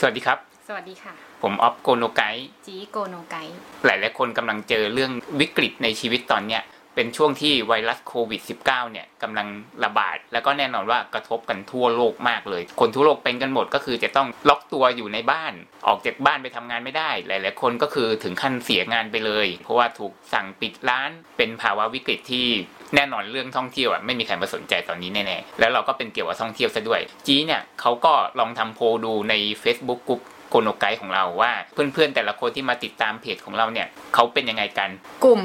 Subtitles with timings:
[0.00, 1.12] สวัสดีครับ สวัสดีค่ะ
[1.42, 2.22] ผมออฟโกโนไก
[2.66, 3.36] จีโกโนไก
[3.86, 6.62] หลายหลายๆคนกำลังเจอเรื่องวิกฤตในชีวิตตอนเนี้ย
[6.98, 9.48] เป็นช่วงที่ไวรัสโควิด -19 เนี่ยกำลัง
[9.84, 15.52] ระบาด แล้วก็แน่นอนว่ากระทบกันทั่วโลกมากเลย คนทั่วโลกเป็นกันหมดก็คือจะต้องล็อกตัวอยู่ในบ้าน
[15.88, 22.46] ออกจากบ้านไปทำงานไม่ได้ หลาย ๆ คนก็คือถึงขั้นเสียงานไปเลย เพราะว่าถูกสั่งปิดร้านเป็นภาวะวิกฤตที่
[22.94, 30.20] แน่นอนเรื่องท่องเที่ยวอะไม่มีใครมาสนใจตอนนี้แน่ๆแล้วเราก็เป็นเกี่ยวกับท่องเที่ยวซะด้วย จีเนี่ยเขาก็ลองทำโพลดูใน Facebook กลุ่ม
[30.50, 34.88] โกโนไกของเราว่า เพื่อนๆแต่ละคนที่มาติดตามเพจของเราเนี่ยเขาเป็นยังไงกัน
[35.24, 35.42] กลุ่ม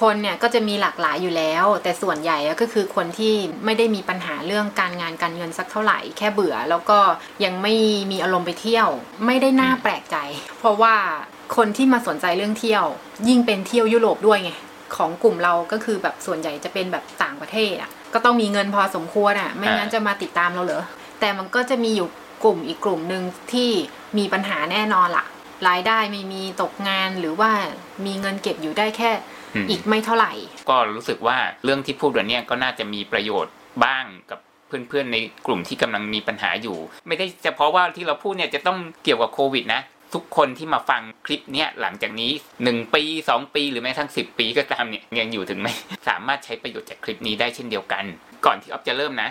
[0.00, 3.34] คนเนี่ยก็จะมีหลากหลายอยู่แล้ว แต่ส่วนใหญ่ก็คือคนที่
[3.64, 6.98] ไม่ได้มีปัญหาเรื่องการงานการเงินสักเท่าไหร่ แค่เบื่อ แล้วก็
[7.44, 7.74] ยังไม่
[8.10, 8.88] มีอารมณ์ไปเที่ยว
[9.26, 10.16] ไม่ได้น่าแปลกใจ
[10.58, 10.94] เพราะว่า
[11.56, 12.84] คนที่มาสนใจเรื่องเที่ยว
[13.28, 14.52] ยิ่งเป็นเที่ยวยุโรปด้วยไง
[14.96, 20.84] ของกลุ่มเราก็คือแบบส่วนใหญ่จะเป็นแบบต่างประเทศอะก็ต้องมีเงินพอสมควรอะ ไม่งั้นจะมาติดตามเราเหรอ
[21.20, 22.08] แต่มันก็จะมีอยู่
[22.44, 23.70] กลุ่มอีกกลุ่มหนึ่งที่
[24.18, 25.26] มีปัญหาแน่นอนละ
[25.68, 27.50] รายได้ไม่มีตกงานหรือว่า
[28.06, 29.10] มีเงินเก็บอยู่ได้แค่
[29.54, 30.32] อืมอีกไม่เท่าไหร่
[30.70, 39.82] ก็รู้สึกว่าเรื่องที่พูดวันเนี้ยก็น่าจะมีประโยชน์บ้างกับเพื่อนๆในกลุ่มที่กำลังมีปัญหาอยู่ ไม่ได้เฉพาะว่าที่เราพูดเนี่ยจะต้องเกี่ยวกับโควิดนะ
[40.14, 42.30] ทุกคนที่มาฟังคลิปเนี้ยหลังจากนี้
[42.62, 45.68] 1 ปี 2 ปีหรือแม้กระทั่ง10 ปีก็ตามเนี่ยยังอยู่ถึงไหม
[46.08, 48.04] สามารถใช้ประโยชน์จากคลิปนี้ได้เช่นเดียวกัน
[48.46, 49.28] ก่อนที่ออฟจะเริ่มนะ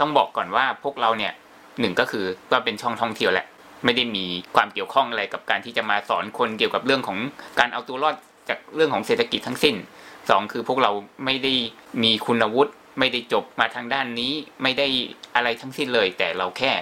[0.00, 1.32] ต้องบอกก่อนว่าพวกเราเนี่ย
[1.80, 3.46] หนึ่งก็คือว่าเป็นช่องท่องเที่ยวแหละ
[3.84, 4.26] ไม่ได้มี
[4.56, 7.18] ความเกี่ยวข้องอะไรกับการที่จะมาสอนคนเกี่ยวกับเรื่องของ
[7.58, 8.14] การเอาตัวรอด
[8.48, 9.76] จากเรื่องของเศรษฐกิจทั้งสิ้น
[10.30, 10.92] สองคือพวกเรา
[11.24, 11.52] ไม่ได้
[12.02, 14.86] มีคุณวุฒิไม่ได้จบมาทางด้านนี้ไม่ได้
[15.34, 16.72] อะไรทั้งสิ้นเลย แต่เราแค่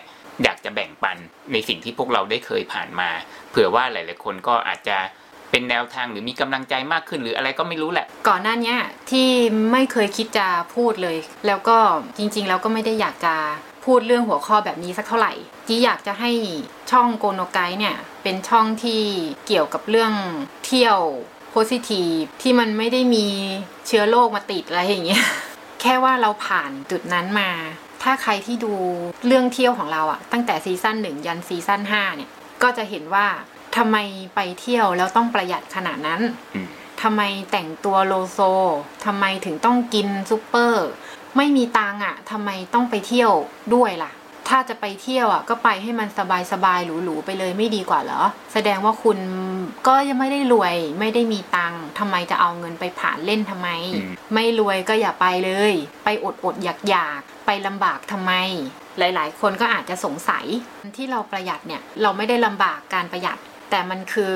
[0.43, 1.17] อยากจะแบ่งปัน
[1.53, 3.09] ในสิ่งที่พวกเราได้เคยผ่านมา
[3.51, 4.99] เผื่อว่าหลาย ๆ คนก็อาจจะ
[5.51, 8.79] เป็นแนวทางหรือมีกำลังใจมากขึ้นหรืออะไรก็ไม่รู้แหละ ก่อนหน้าเนี้ย
[9.11, 9.29] ที่
[9.73, 11.17] ไม่เคยคิดจะพูดเลย
[11.47, 11.79] แล้วก็
[12.19, 13.35] จริง ๆ แล้วก็ไม่ได้อยากจะ
[13.87, 15.33] พูดเรื่องหัวข้อแบบนี้สักเท่าไหร่
[15.69, 16.31] จีอยากจะให้
[16.91, 19.03] ช่องโกโนไกเนี่ย เป็นช่องที่
[19.47, 20.13] เกี่ยวกับเรื่อง
[20.67, 20.99] เที่ยว
[21.51, 23.27] โพสิทีฟที่มันไม่ได้มี
[23.87, 25.25] เชื้อโรคมาติดอะไรอย่างเงี้ย
[25.81, 27.51] แค่ว่าเราผ่านจุดนั้นมา
[28.03, 28.75] ถ้าใครที่ดู
[29.27, 32.31] เรื่องเที่ยวของเราอะตั้งแต่ซีซั่นหนึ่งยันซีซั่นห้าเนี่ย
[32.63, 33.27] ก็จะเห็นว่า
[33.77, 33.97] ทำไม
[34.35, 36.21] ไปเที่ยวแล้วต้องประหยัดขนาดนั้น
[36.55, 36.69] อืม
[37.03, 38.39] ทำไมแต่งตัวโลโซ
[39.05, 40.87] ทำไมถึงต้องกินซูเปอร์
[41.37, 43.31] ไม่มีตังค์อะทำไมต้องไปเที่ยว
[43.75, 44.13] ด้วยล่ะ
[44.49, 46.09] ถ้าจะไปเที่ยวอะก็ไปให้มัน
[46.53, 49.19] สบายๆหรูๆไปเลยไม่ดีกว่าเหรอ แสดงว่าคุณ
[49.87, 55.73] ก็ยังไม่ได้รวยไม่ได้มีตังค์ทำไมจะเอาเงินไปผ่านเล่นทำไมอืมไม่รวยก็อย่าไปเลย
[56.05, 58.33] ไปอดอดๆอยากอยากๆไปลำบากทำไม
[58.99, 60.45] หลายๆ คนก็อาจจะสงสัย
[60.97, 63.39] ที่เราประหยัดเนี่ย เราไม่ได้ลำบากการประหยัด
[63.71, 64.35] แต่มันคือ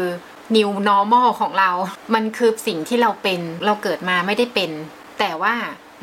[0.57, 1.71] new normal ของเรา
[2.15, 4.71] มันคือสิ่งที่เราเป็น เราเกิดมาไม่ได้เป็น
[5.21, 5.55] แต่ว่า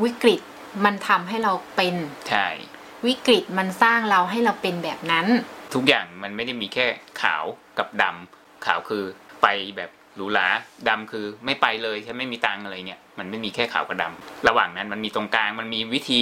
[0.03, 0.41] วิกฤต
[0.85, 1.95] มันทำให้เราเป็น
[2.29, 2.47] ใช่
[3.07, 5.25] วิกฤตมันสร้างเราให้เราเป็นแบบนั้น
[5.73, 6.87] ทุกอย่างมันไม่ได้มีแค่
[7.21, 7.43] ขาว
[7.77, 9.03] กับดำขาวคือ
[9.41, 10.47] ไปแบบหรูหรา
[10.89, 16.21] ดำคือไม่ไปเลยฉันไม่มีตังค์อะไรเนี่ยมันไม่มีแค่ขาวกับดำระหว่างนั้นมันมีตรงกลางมันมีวิธี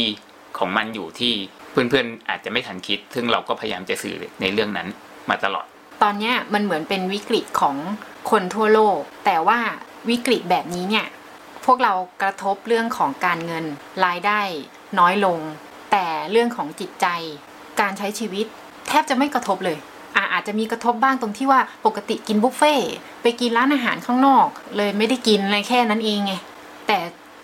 [0.58, 1.34] ของมันอยู่ที่
[1.72, 4.88] เพื่อนๆอาจจะไม่ทันคิด ซึ่งเราก็พยายามจะสื่อในเรื่องนั้น
[5.30, 5.66] มาตลอด
[6.04, 7.76] ตอนเนี้ยมันเหมือนเป็นวิกฤตของ
[8.32, 9.60] คนทั่วโลก แต่ว่า
[10.10, 11.06] วิกฤตแบบนี้เนี่ย
[11.66, 13.66] พวกเรากระทบเรื่องของการเงิน
[14.06, 14.42] รายได้
[15.00, 15.40] น้อยลง
[15.92, 17.08] แต่เรื่องของจิตใจ
[17.82, 18.46] การใช้ชีวิต
[18.88, 19.78] แทบจะไม่กระทบเลย
[20.34, 22.76] อาจจะมีกระทบบ้างตรงที่ว่าปกติกินบุฟเฟ่
[23.22, 26.34] ไปกินร้านอาหารข้างนอก เลยไม่ได้กินอะไรแค่นั้นเองไง
[26.88, 26.98] แต่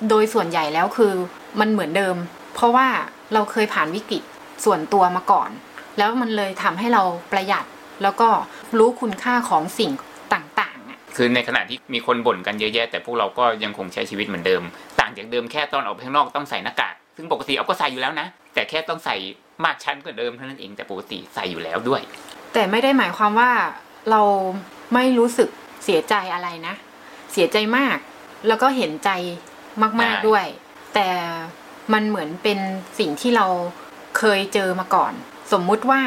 [0.09, 1.13] โดยส่วนใหญ่แล้วคือ
[1.59, 2.15] มันเหมือนเดิม
[2.55, 2.87] เพราะว่า
[3.33, 4.23] เราเคยผ่านวิกฤต
[4.65, 5.49] ส่วนตัวมาก่อน
[5.97, 7.65] แล้วมันเลยทำให้เราประหยัด
[8.03, 8.29] แล้วก็
[8.77, 9.91] รู้คุณค่าของสิ่ง
[11.15, 14.61] คือในขณะที่มีคนบ่นกันเยอะแยะ แต่พวกเราก็ยังคงใช้ชีวิตเหมือนเดิม
[14.99, 19.15] ต่างจากเดิมแค่ตอนออกไปข้างนอกต้องใส่หน้ากากซึ่งปกติเอาก็ใส่อยู่แล้วนะ แต่แค่ต้องใส่
[19.65, 22.01] มากชั้นกว่าเดิมเท่านั้นเองแต่ปกติใส่อยู่แล้วด้วย
[22.53, 23.51] แต่ไม่ได้หมายความว่า
[24.11, 24.21] เรา
[24.93, 25.49] ไม่รู้สึก
[25.83, 26.75] เสียใจอะไรนะ
[27.31, 27.97] เสียใจมาก
[28.47, 29.09] แล้วก็เห็นใจ
[29.81, 30.45] มากใช่ๆด้วย
[30.95, 31.09] แต่
[31.93, 32.59] มันเหมือนเป็น
[32.99, 33.47] สิ่งที่เรา
[34.17, 35.13] เคยเจอมาก่อน
[35.51, 36.01] สมมุติว่า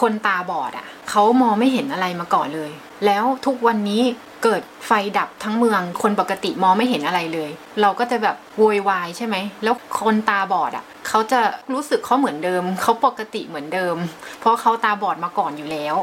[0.00, 2.70] คนตาบอดอะเขามองไม่เห็นอะไรมาก่อนเลย
[3.06, 4.02] แล้วทุกวันนี้
[4.44, 7.50] เกิดไฟดับทั้งเมือง คนปกติมองไม่เห็นอะไรเลย
[7.80, 11.40] เราก็จะแบบโวยวายใช่ไหม แล้วคนตาบอดอะเขาจะ
[11.72, 13.96] รู้สึกเขาเหมือนเดิม เขาปกติเหมือนเดิม
[14.40, 15.96] เพราะเขาตาบอดมาก่อนอยู่แล้ว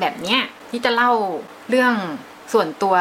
[0.00, 0.40] แบบเนี้ย
[0.70, 1.12] ที่จะเล่า
[1.68, 1.94] เรื่อง
[2.52, 2.96] ส่วนตัว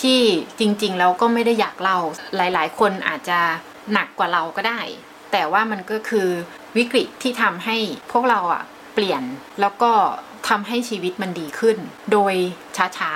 [0.00, 0.20] ที่
[0.58, 1.98] จริงๆแล้วก็ไม่ได้อยากเล่า
[2.36, 3.38] หลายๆ คนอาจจะ
[3.92, 4.80] หนักกว่าเราก็ได้
[5.32, 6.28] แต่ว่ามันก็คือ
[6.76, 7.76] วิกฤตที่ทำให้
[8.12, 8.62] พวกเราอะ
[8.94, 9.22] เปลี่ยน
[9.60, 9.92] แล้วก็
[10.48, 11.76] ทำให้ชีวิตมันดีขึ้น
[12.12, 12.34] โดย
[12.76, 13.10] ช้า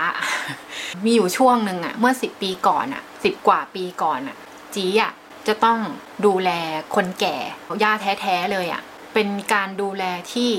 [0.50, 4.36] ๆ มีอยู่ช่วงหนึ่งอะเมื่อสิบปีก่อนอะสิบกว่าปีก่อนอะ
[4.74, 5.12] จีอะ
[5.48, 5.78] จะต้อง
[6.26, 6.50] ดูแล
[6.94, 7.36] คนแก่
[7.82, 8.82] ย่าแท้ๆเลยอะ
[9.14, 10.50] เป็นการดูแลที่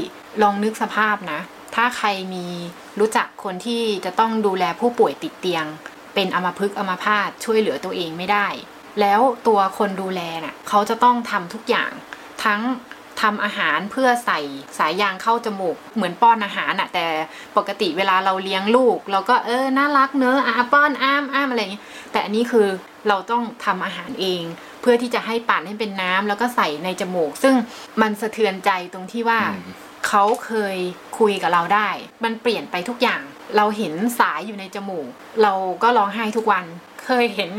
[0.41, 1.39] ลองนึกสภาพนะ
[1.75, 2.45] ถ้าใครมี
[2.99, 5.65] รู้จักคนที่จะต้องดูแลผู้ป่วยติดเตียง
[6.15, 8.47] เป็นอัมพฤกษ์อัมพาตช่วยเหลือตัวเองไม่ได้
[8.99, 11.91] แล้วตัวคนดูแลน่ะเขาจะต้องทำทุกอย่าง
[12.43, 12.61] ทั้ง
[13.21, 14.39] ทำอาหารเพื่อใส่
[14.79, 17.05] สายยางเข้าจมูก เหมือนป้อนอาหารน่ะแต่
[17.57, 22.67] ปกติเวลาเราเลี้ยงลูก เราก็เออน่ารักเนอะอะป้อนอ้ามอ้ามอะไรอย่างเงี้ยแต่อันนี้คือ
[23.07, 24.41] เราต้องทำอาหารเอง
[24.81, 27.55] เพื่อที่จะให้ปั่นให้เป็นน้ำแล้วก็ใส่ในจมูก ซึ่ง
[28.01, 29.71] มันสะเทือนใจตรงที่ว่าอืม
[30.07, 30.77] เขาเคย
[31.19, 31.89] คุยกับเราได้
[32.23, 33.21] มันเปลี่ยนไปทุกอย่าง
[33.57, 35.07] เราเห็นสายอยู่ในจมูก
[35.43, 36.65] เราก็ร้องไห้ทุกวัน
[37.05, 37.51] เคยเห็น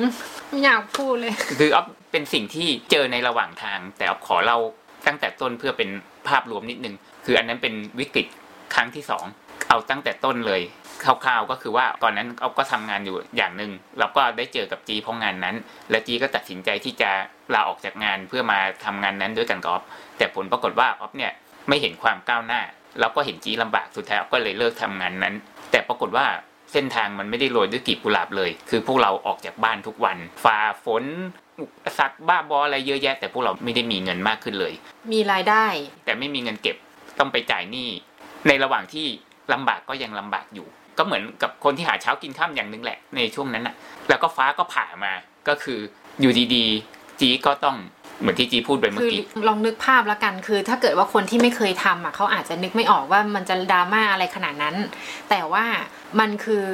[0.49, 4.59] ไม่อยากพูดเลย คืออ๊อฟเป็นสิ่งที่เจอในระหว่างทาง แต่อ๊อฟขอเล่า
[5.07, 5.91] ตั้งแต่ต้นเพื่อเป็น
[6.29, 6.95] ภาพรวมนิดนึง
[7.25, 8.27] คืออันนั้นเป็นวิกฤต
[8.75, 9.25] ครั้งที่สอง
[9.69, 10.61] เอาตั้งแต่ต้นเลย
[11.05, 15.57] คร่าวๆก็คือว่าตอนนั้นอ๊อฟก็ทำงานอยู่อย่างหนึ่งแล้วก็ได้เจอกับจีเพราะงานนั้น
[15.91, 17.11] และจีก็ตัดสินใจที่จะ
[17.55, 19.85] ลาออกจากงานเพื่อมาทำงานนั้นด้วยกันกับออฟ
[20.19, 21.33] แต่ผลปรากฏว่าออฟเนี่ย
[21.69, 22.61] ไม่เห็นความก้าวหน้า
[23.01, 25.35] แล้วก็เห็นจีลำบากสุดท้ายออฟก็เลยเลิกทำงานนั้น
[25.71, 26.27] แต่ปรากฏว่า
[26.73, 31.05] เส้นทางมันไม่ได้โรยด้วยกีบกุหลาบเลย คือพวกเราออกจากบ้านทุกวันฝ่าฝน
[31.63, 34.73] อุปสรรคบ้าบออะไรเยอะแยะ แต่พวกเราไม่ได้มีเงินมากขึ้นเลย
[35.13, 35.67] มีรายได้
[36.05, 36.77] แต่ไม่มีเงินเก็บ
[37.19, 37.89] ต้องไปจ่ายหนี้
[38.47, 39.07] ในระหว่างที่
[39.53, 40.67] ลำบากก็ยังลำบากอยู่
[40.99, 43.75] ก็เหมือนกับคนที่หาเช้ากินข้ามอย่างหนึงแหละในช่วงนั้นน่ะ
[44.09, 45.13] แล้วก็ฟ้าก็ผ่ามา
[45.49, 45.79] ก็คือ
[46.21, 47.77] อยู่ดีๆจีก็ต้อง
[48.21, 54.77] เหมือนที่จีพูดไปเมื่อกี้ลองนึกภาพและกันคือ ถ้าเกิดว่าคนที่ไม่เคยทำอะเขาอาจจะนึกไม่ออกว่ามันจะดราม่าอะไรขนาดนั้น
[55.31, 55.65] แต่ว่า
[56.21, 56.65] มันคือ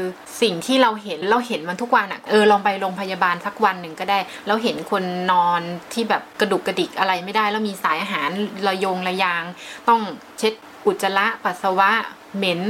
[0.43, 5.61] สิ่งที่เราเห็นเราเห็นมันทุกวันอะเออลองไปโรงพยาบาลสักวันหนึ่งก็ได้แล้วเห็นคนนอน
[5.93, 8.29] ที่แบบกระดุกกระดิกอะไรไม่ได้ แล้วมีสายอาหาร
[8.67, 9.45] ระยงระยาง
[9.89, 10.01] ต้อง
[10.39, 10.53] เช็ด
[10.87, 11.91] อุจจาระปัสสาวะ
[12.37, 12.61] เหม็น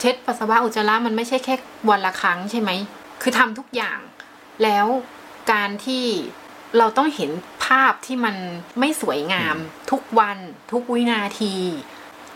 [0.00, 1.54] เช็ดปัสสาวะอุจจาระมันไม่ใช่แค่
[1.90, 2.70] วันละครั้งใช่ไหม
[3.22, 3.98] คือทำทุกอย่าง
[4.62, 4.86] แล้ว
[5.52, 6.04] การที่
[6.78, 7.30] เราต้องเห็น
[7.68, 8.36] ภาพที่มัน
[8.78, 9.56] ไม่สวยงาม
[9.90, 10.38] ทุกวัน
[10.72, 11.54] ทุกวินาที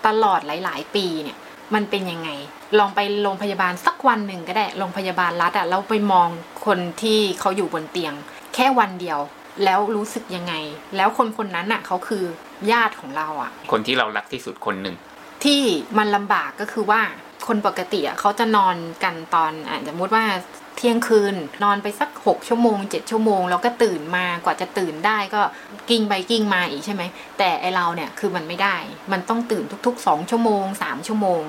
[0.06, 1.38] ตลอดหลาย ๆ ปีเนี่ย
[1.74, 2.30] มันเป็นยังไง
[2.78, 6.28] ลองไปโรงพยาบาลสักวันหนึ่งก็ได้โรงพยาบาลรัฐอะแล้วไปมอง
[6.66, 8.14] คนที่เขาอยู่บนเตียง
[8.54, 9.18] แค่วันเดียว
[9.64, 10.54] แล้วรู้สึกยังไง
[10.96, 12.24] แล้วคนคนนั้นอะเขาคือ
[12.72, 14.96] ญาติของเราอะคนที่เรารักที่สุดคนหนึ่ง
[15.44, 15.60] ที่
[15.98, 17.00] มันลำบากก็คือว่า
[17.46, 20.24] คนปกติอะเขาจะนอนกันตอนอะสมมติว่า
[20.60, 25.42] เที่ยงคืน นอนไปสักหกชั่วโมงเจ็ดชั่วโมง แล้วก็ตื่นมากว่าจะตื่นได้ก็
[25.88, 27.02] กิ้งไปกิ้งมาอีกใช่ไหม
[27.38, 28.76] แต่ไอเราเนี่ยคือมันไม่ได้
[29.12, 31.42] มันต้องตื่นทุกๆสองชั่วโมงสามชั่วโมง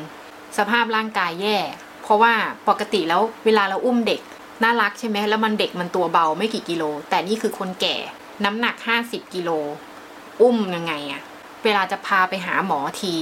[0.57, 1.57] สภาพร่างกายแย่
[2.03, 2.33] เพราะว่า
[2.69, 4.21] ปกติแล้วเวลาเราอุ้มเด็ก
[4.63, 7.95] น่ารักใช่ไหมแล้วมันเด็กมันตัวเบาไม่กี่กิโล แต่นี่คือคนแก่
[8.45, 9.49] น้ำหนักห้าสิบกิโล
[10.41, 11.21] อุ้มยังไงอะ
[11.63, 13.13] เวลาจะพาไปหาหมอที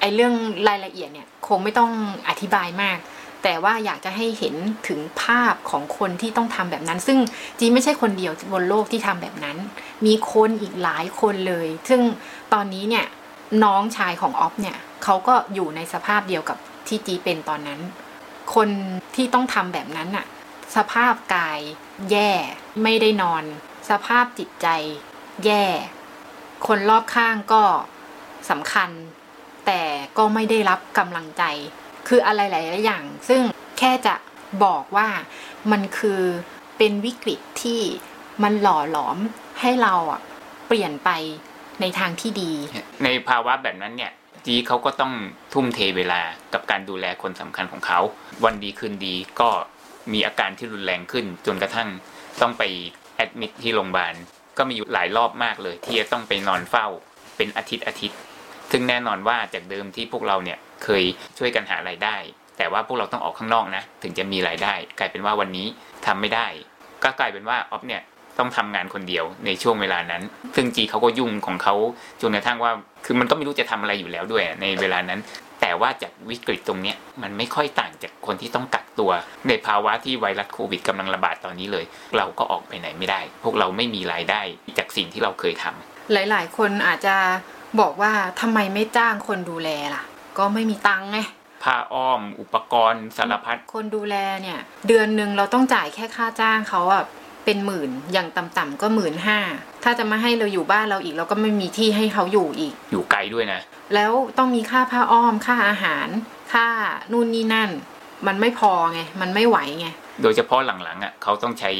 [0.00, 0.34] ไอเรื่อง
[0.68, 1.90] รายละเอียดเนี่ยคงไม่ต้อง
[2.28, 2.98] อธิบายมาก
[3.42, 4.54] แต่ว่าอยากจะให้เห็น
[4.88, 7.18] ถึงภาพของคนที่ต้องทำแบบนั้น ซึ่ง
[7.58, 9.56] จีไม่ใช่คนเดียวบนโลกที่ทำแบบนั้น
[10.06, 12.00] มีคนอีกหลายคนเลย ซึ่ง
[12.52, 13.06] ตอนนี้เนี่ย
[13.64, 16.58] น้องชายของออฟเนี่ยเขาก็อยู่ในสภาพเดียวกับ
[16.88, 17.80] ที่จีเป็นตอนนั้น
[18.54, 18.68] คน
[19.14, 20.26] ที่ต้องทำแบบนั้นน่ะ
[20.76, 21.60] สภาพกาย
[22.10, 22.30] แย่
[22.82, 23.44] ไม่ได้นอน
[23.90, 24.66] สภาพจิตใจ
[25.44, 25.64] แย่
[26.66, 27.62] คนรอบข้างก็
[28.50, 28.90] สำคัญ
[29.66, 29.82] แต่
[30.18, 31.44] ก็ไม่ได้รับกำลังใจ
[32.08, 33.40] คืออะไรหลายๆอย่าง ซึ่ง
[33.78, 34.14] แค่จะ
[34.64, 35.08] บอกว่า
[35.72, 36.20] มันคือ
[36.78, 37.80] เป็นวิกฤตที่
[38.42, 39.16] มันหล่อหลอม
[39.60, 40.20] ให้เราอะ
[40.66, 41.10] เปลี่ยนไป
[41.80, 42.52] ในทางที่ดี
[43.04, 44.12] ในภาวะแบบนั้นเนี่ย
[44.46, 45.12] จีเขาก็ต้อง
[45.52, 46.20] ทุ่มเทเวลา
[46.52, 48.00] กับการดูแลคนสำคัญของเขา
[48.44, 49.50] วันดีคืนดีก็
[50.12, 51.88] มีอาการที่รุนแรงขึ้น จนกระทั่ง
[52.40, 52.62] ต้องไป
[53.16, 54.14] แอดมิดที่โรงพยาบาล
[54.58, 56.86] ก็มีอยู่หลายรอบมากเลย ที่จะต้องไปนอนเฝ้า
[57.36, 58.18] เป็นอาทิตย์อาทิตย์
[58.72, 61.02] ซึ่งแน่นอนว่าจากเดิมที่พวกเราเนี่ยเคย
[61.38, 62.16] ช่วยกันหารายได้
[62.58, 65.66] แต่ว่าพวกเราต้องออกข้างนอกนะ ถึงจะมีรายได้ กลายเป็นว่าวันนี้
[66.06, 66.46] ทำไม่ได้
[67.04, 68.02] ก็กลายเป็นว่าออฟเนี่ย
[68.38, 70.22] ต้องทำงานคนเดียวในช่วงเวลานั้น
[70.56, 71.74] ซึ่งจีเขาก็ยุ่งของเขา
[72.20, 72.72] จนกระทั่งว่า
[73.04, 75.20] คือมันก็ไม่รู้จะทำอะไรอยู่แล้วด้วยในเวลานั้น
[75.60, 79.10] แต่ว่าจากวิกฤตตรงเนี้ยมันไม่ค่อยต่างจากคนที่ต้องกักตัว
[79.48, 81.84] ในภาวะที่ไวรัสโควิดกำลังระบาดตอนนี้เลย
[82.16, 84.40] เราก็ออกไปไหนไม่ได้ พวกเราไม่มีรายได้
[84.78, 87.16] จากสิ่งที่เราเคยทำหลาย ๆ คนอาจจะ
[87.80, 90.02] บอกว่าทำไมไม่จ้างคนดูแลล่ะ
[90.38, 91.18] ก็ไม่มีตังค์ไง
[91.62, 94.58] ผ้าอ้อมอุปกรณ์สารพัดคนดูแลเนี่ย
[94.88, 97.04] เดือนหนึ่งเราต้องจ่ายแค่ค่าจ้างเขาอะ
[97.44, 99.38] เป็นหมื่นอย่างต่ำๆก็หมื่นห้า
[99.84, 103.60] ถ้าจะมาให้เราอยู่บ้านเราอีก เราก็ไม่มีที่ให้เขาอยู่อีก อยู่ไกลด้วยนะ
[103.94, 106.08] แล้วต้องมีค่าผ้าอ้อมค่าอาหาร
[106.52, 106.66] ค่า
[107.12, 107.70] นู่นนี่นั่น
[108.26, 109.88] มันไม่พอไง มันไม่ไหวไง
[110.22, 111.72] โดยเฉพาะหลังๆอะเขาต้องใช้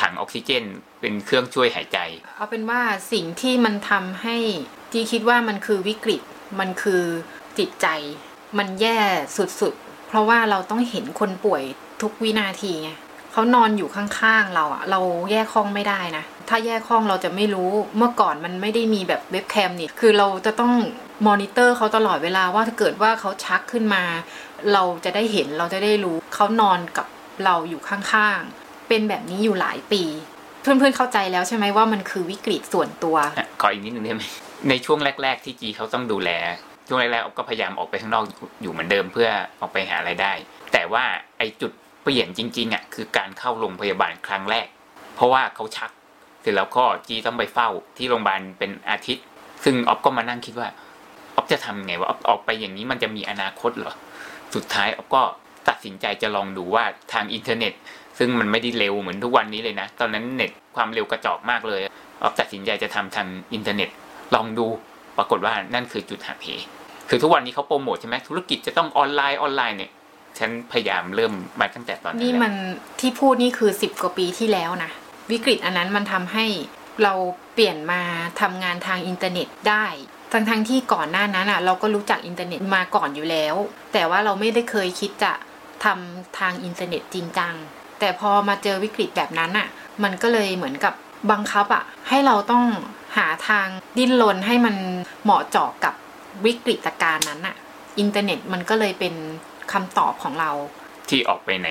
[0.00, 0.64] ถังออกซิเจน
[1.00, 1.98] เป็นเครื่องช่วยหายใจ
[2.36, 2.80] เอาเป็นว่า
[3.12, 4.36] สิ่งที่มันทำให้
[4.96, 6.20] จีคิดว่ามันคือวิกฤต
[6.60, 7.02] มันคือ
[7.58, 7.86] จิตใจ
[8.58, 8.98] มันแย่
[9.60, 11.62] สุดๆ เพราะว่าเราต้องเห็นคนป่วย
[12.02, 12.90] ทุกวินาทีไง
[13.32, 15.00] เขานอนอยู่ข้างๆเราอะเรา
[15.30, 20.72] แยกห้องไม่ได้นะ ถ้าแยกห้องเราจะไม่รู้ เมื่อก่อนมันไม่ได้มีแบบเว็บแคมนี่ คือเราจะต้อง
[21.26, 24.02] มอนิเตอร์เขาตลอดเวลาว่าถ้าเกิดว่าเขาชักขึ้นมา
[24.72, 27.06] เราจะได้เห็นเราจะได้รู้เขานอนกับ
[27.44, 30.02] เราอยู่ข้างๆ เป็นแบบนี้อยู่หลายปี
[30.60, 33.16] เพื่อนๆเข้าใจแล้วใช่ไหมว่ามันคือวิกฤตส่วนตัว
[33.60, 34.22] ขออีกนิดนึงได้ไหม
[34.68, 36.30] ในช่วงแรก ๆ ที่จีเขาต้องดูแล
[36.86, 38.24] ช่วงแรกๆอ๊อฟก็พยายามออกไปข้างนอก
[38.62, 39.28] อยู่เหมือนเดิมเพื่อ
[39.60, 40.32] ออกไปหาไรายได้
[40.72, 41.04] แต่ว่า
[41.38, 44.66] ไอจุดเปลี่ยนจริงๆอะคือการเข้าโรงพยาบาลครั้งแรก
[45.14, 45.90] เพราะว่าเขาชัก
[46.42, 49.24] เสร็จแล้วก็จีต้องไปเฝ้าที่โรงพยาบาลเป็นอาทิตย์
[49.64, 50.68] ซึ่งออฟก็มานั่งคิดว่า
[51.36, 53.94] ออฟจะทำไงว่าออฟออกไปอย่างนี้มันจะมีอนาคตเหรอ
[54.54, 55.22] สุดท้ายออฟก็
[55.68, 57.72] ตัดสินใจจะลองดูว่าทางอินเทอร์เน็ต
[58.18, 61.80] ซึ่งมันไม่ได้เร็วเหมือนทุกวันนี้เลยนะ ตอนนั้นเน็ตความเร็วกระจอกมากเลย
[62.22, 63.90] ออฟตัดสินใจจะทำทางอินเทอร์เน็ต
[64.34, 64.66] ลองดู
[65.16, 66.48] ปรากฏว่านั่นคือจุดหักเห
[67.08, 69.90] คือทุกวันนี้เขาโปรโมทใช่ไหมธุรกิจจะต้องออนไลน์ออนไลน์เนี่ย
[70.38, 72.52] ฉันพยายามเริ่มมาตั้งแต่ตอนนั้นนี่มัน
[73.00, 74.90] ที่พูดนี่คือสิบกว่าปีที่แล้วนะ
[75.30, 76.46] วิกฤตอันนั้นมันทำให้
[77.02, 77.14] เรา
[77.54, 78.00] เปลี่ยนมา
[78.40, 79.86] ทำงานทางอินเทอร์เน็ตได้
[80.32, 83.54] ทั้งทั้งที่ก่อนหน้านั้นอะเราก็รู้จักอินเทอร์เน็ตมาก่อนอยู่แล้ว
[83.92, 85.32] แต่ว่าเราไม่ได้เคยคิดจะ
[85.84, 87.54] ทำทางอินเทอร์เน็ตจริงจัง
[88.00, 89.68] แต่พอมาเจอวิกฤตแบบนั้นอะ
[90.02, 90.94] มันก็เลยเหมือนกับ
[91.30, 92.64] บังคับอะให้เราต้อง
[93.16, 93.66] หาทาง
[93.98, 94.76] ดิ้นรนให้มัน
[95.24, 95.94] เหมาะเจาะกับ
[96.44, 97.56] วิกฤตการณ์นั้นอะ
[97.98, 99.14] อินเทอร์เน็ตมันก็เลยเป็น
[99.72, 100.50] คำตอบของเรา
[101.08, 101.68] ที่ออกไปไหน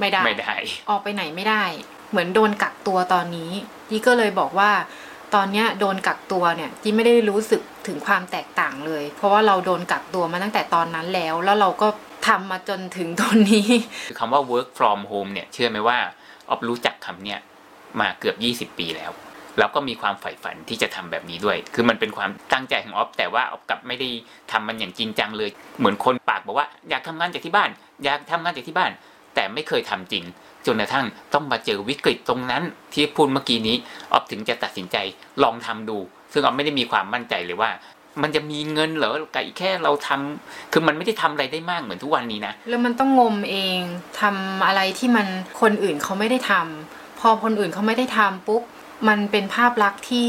[0.00, 0.54] ไม่ได้ไม่ได้
[0.90, 1.64] ออกไปไหนไม่ได้
[2.10, 3.50] เหมือนโดนกักตัวตอนนี้
[3.88, 4.70] จีก็เลยบอกว่า
[5.34, 11.88] ตอนเนี้ยโดนกักตัวเนี่ยจีไม่ได้รู้สึกถึงความแตกต่างเลย เพราะว่าเราโดนกักตัวมาตั้งแต่ตอนนั้นแล้ว แล้วเราก็
[12.28, 13.66] ทำมาจนถึงตอนนี้
[14.08, 15.98] คือคำว่า work from home เนี่ย เชื่อไหมว่า
[16.48, 17.40] ออฟรู้จักคำเนี่ย
[18.00, 18.32] มาเกือ
[18.64, 19.10] บ 20 ปีแล้ว
[19.60, 24.08] แล้วก็มีความใฝ่ฝันที่จะทำแบบนี้ด้วย คือมันเป็นความตั้งใจของออฟแต่ว่าออฟกลับไม่ได้
[24.52, 27.70] ทำมันอย่างจริงจังเลย เหมือนคนปากบอกว่าอยากทำงานจากที่บ้าน
[28.04, 28.90] อยากทำงานจากที่บ้าน
[29.34, 30.24] แต่ไม่เคยทำจริง
[30.66, 32.62] จนกระทั่งต้องมาเจอวิกฤตตรงนั้น
[32.92, 33.76] ที่พูดเมื่อกี้นี้
[34.12, 34.96] ออฟถึงจะตัดสินใจ
[35.42, 35.98] ลองทำดู
[36.32, 37.70] ซึ่งออฟไม่ได้มีความมั่นใจเลยว่า
[38.22, 43.78] มันจะมีเงินเหรอกแค่เราทำคือมันไม่ได้ทำอะไรได้มากเหมือนทุกวันนี้นะ แล้วมันต้องงมเอง
[44.20, 45.26] ทำอะไรที่มัน
[45.60, 48.62] คนอื่นเขาไม่ได้ทำพอคนอื่นเขาไม่ได้ทำปุ๊บ
[49.08, 50.28] มันเป็นภาพลักษณ์ที่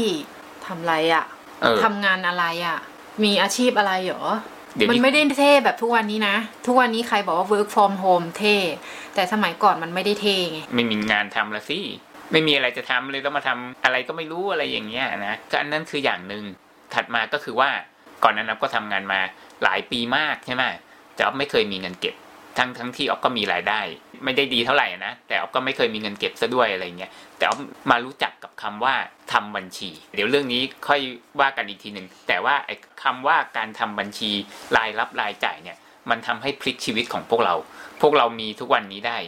[0.66, 1.24] ทำอะไรอะ
[1.60, 2.78] เออ ทำงานอะไรอะ
[3.24, 4.24] มีอาชีพอะไรเหรอ
[4.74, 6.36] เดี๋ยวมันนี้ไม่ได้เท่แบบทุกวันนี้นะ
[6.66, 8.56] ทุกวันนี้ใครบอกว่า work from home เท่
[9.14, 11.78] แต่สมัยก่อนมันไม่ได้เท่ไง ไม่มีงานทำละสิ
[12.32, 16.44] ไม่มีอะไรจะทำเลยต้องมาทำอะไรก็ไม่รู้อะไรอย่างเงี้ยนะก็อันนั้นคืออย่างหนึ่ง
[16.94, 17.70] ถัดมาก็คือว่า
[18.22, 19.20] ก่อนนั้นอ๊อฟก็ทำงานมา
[19.62, 20.64] หลายปีมากใช่ไหม
[21.14, 22.14] แต่อ๊อฟไม่เคยมีเงินเก็บ
[22.58, 23.80] ทั้งทั้งที่อ๊อฟก็มีรายได้
[24.24, 28.94] ไม่ได้ดีเท่าไหร่นะ แต่อ๊อฟก็ไม่เคยมีเงินเก็บซะด้วยอะไรเงี้ยแต่อ๊อฟมารู้จักกับคำว่า
[29.32, 31.00] ทำบัญชี เดี๋ยวเรื่องนี้ค่อย
[31.40, 34.30] ว่ากันอีกทีหนึ่งแต่ว่าไอ้คำว่าการทำบัญชี
[34.76, 35.76] รายรับรายจ่ายเนี่ย
[36.10, 37.54] มันทำให้พลิกชีวิตของพวกเรา
[38.02, 39.18] พวกเรามีทุกวันนี้ได้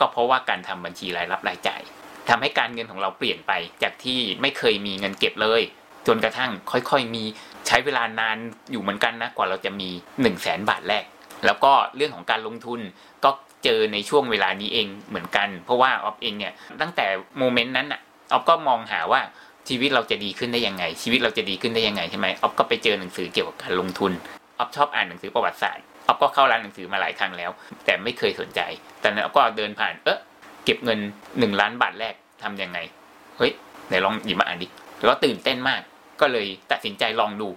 [0.00, 1.82] ก็เพราะว่าการทำบัญชีรายรับรายจ่าย
[2.28, 5.62] ทำให้การเงินของเราเปลี่ยนไป จากที่ไม่เคยมีเงินเก็บเลย
[6.06, 7.24] จนกระทั่งค่อยๆมี
[7.66, 8.36] ใช้เวลานาน
[8.70, 11.04] อยู่เหมือนกันนะกว่าเราจะมี1นึ่งแสนบาทแรก
[11.46, 12.80] แล้วก็เรื่องของการลงทุน
[13.24, 13.30] ก็
[13.64, 17.06] เจอในช่วงเวลานี้เองเหมือนกัน เพราะว่าออฟเองเนี่ยตั้งแต่
[17.38, 18.00] โมเมนต์นั้นอะ
[18.32, 19.20] ออฟก็มองหาว่า
[19.68, 24.12] ชีวิตเราจะดีขึ้นได้ยังไง ชีวิตเราจะดีขึ้นได้ยังไงใช่ไหมออฟก็ไปเจอหนังสือเกี่ยวกับการลงทุน
[24.58, 27.50] ออฟชอบอ่านหนังสือประวัติศาสตร์ออฟก็เข้าร้านหนังสือมาหลายครั้งแล้ว
[27.84, 28.60] แต่ไม่เคยสนใจ
[29.00, 30.18] แต่นั้นออฟก็เดินผ่านเออ
[30.64, 30.98] เก็บเงิน
[31.38, 32.78] หนึ่งล้านบาทแรกทำยังไง
[33.38, 33.52] เฮ้ย
[33.88, 34.66] ไหนลองหยิบมาอ่านดิ
[35.04, 35.80] แล้วตื่นเต้นมาก
[36.20, 37.48] ก็เลยตัดสินใจลองดู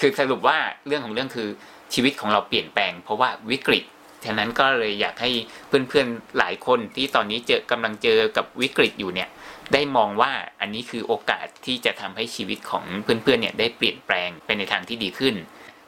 [0.00, 1.48] คือสรุปว่าเรื่องของเรื่องคือ
[1.94, 3.84] ชีวิตของเราเปลี่ยนแปลง เพราะว่าวิกฤต
[4.24, 5.30] ฉะนั้นก็เลยอยากให้
[5.68, 9.28] เพื่อนๆหลายคนที่ตอนนี้เจอกำลังเจอกับวิกฤตอยู่เนี่ย
[9.72, 15.34] ได้มองว่าอันนี้คือโอกาสที่จะทำให้ชีวิตของเพื่อนๆเนี่ยได้เปลี่ยนแปลงไปในทางที่ดีขึ้น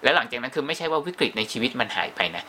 [0.02, 2.44] แล้วหลังจากนั้นคือไม่ใช่ว่าวิกฤตในชีวิตมันหายไปนะ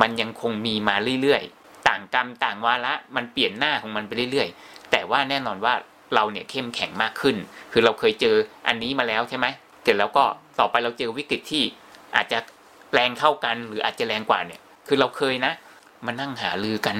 [0.00, 5.74] มันยังคงมีมาเรื่อยๆ ต่างกรรมต่างวาระมันเปลี่ยนหน้าของมันไปเรื่อยๆ แต่ว่าแน่นอนว่า
[6.14, 7.36] เราเนี่ยเข้มแข็งมากขึ้น
[7.72, 9.46] คือเราเคยเจออันนี้มาแล้วใช่ไหม
[9.82, 10.24] เสร็จแล้วก็
[10.60, 11.62] ต่อไปเราเจอวิกฤตที่
[12.16, 12.38] อาจจะ
[12.92, 15.52] แรงเท่ากัน หรืออาจจะแรงกว่าเนี่ย คือเราเคยนะ
[16.06, 16.96] มานั่งหาลือกัน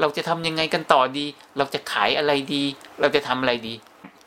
[0.00, 1.26] เราจะทำยังไงกันต่อดี
[1.58, 2.64] เราจะขายอะไรดี
[3.00, 3.74] เราจะทำอะไรดี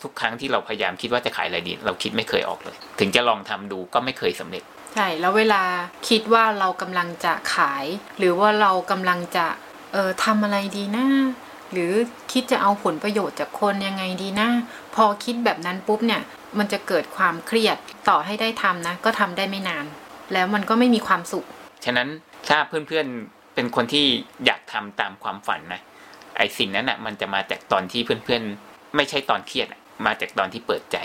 [0.02, 4.64] ทุกครั้งที่เราพยายามคิดว่าจะขายอะไรดี เราคิดไม่เคยออกเลย ถึงจะลองทำดูก็ไม่เคยสำเร็จ
[4.96, 5.64] ใช่แล้วเวลา
[6.10, 7.86] คิดว่าเรากำลังจะขาย
[8.18, 9.46] หรือว่าเรากำลังจะ
[9.94, 11.06] เออทำอะไรดีนะ
[11.72, 11.94] หรือ
[12.32, 14.50] คิดจะเอาผลประโยชน์จากคนยังไงดีนะ
[14.96, 16.22] พอคิดแบบนั้นปุ๊บเนี่ย
[16.58, 17.78] มันจะเกิดความเครียด
[18.10, 19.86] ต่อให้ได้ทำนะ ก็ทำได้ไม่นาน
[20.34, 21.46] แล้วมันก็ไม่มีความสุข
[21.86, 22.08] ฉะนั้น
[22.50, 24.06] ถ้าเพื่อนๆเป็นคนที่
[24.46, 25.82] อยากทำตามความฝันนะ
[26.38, 30.98] ไอสิ่งนั้นอะ มันจะมาจากตอนที่เพื่อนๆ ไม่ใช่ตอนเครียดอะมาจากตอนที่เปิดใจ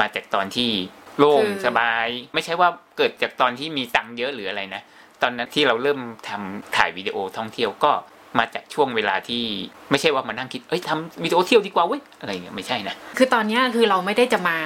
[0.00, 0.70] มาจากตอนที่
[1.18, 4.82] โล่งคือสบาย ไม่ใช่ว่าเกิดจากตอนที่มีตังค์เยอะหรืออะไรนะ
[5.22, 7.92] ตอนนั้นที่เราเริ่มทำถ่ายวิดีโอท่องเที่ยวก็
[8.38, 9.42] มาจากช่วงเวลาที่
[9.90, 14.58] ไม่ใช่ว่ามานั่งคิด เอ้ยทำวิดีโอเที่ยวดีกว่าเว้ยอะไรเงี้ยไม่ใช่นะ คือตอนเนี้ยคือเราไม่ได้จะมา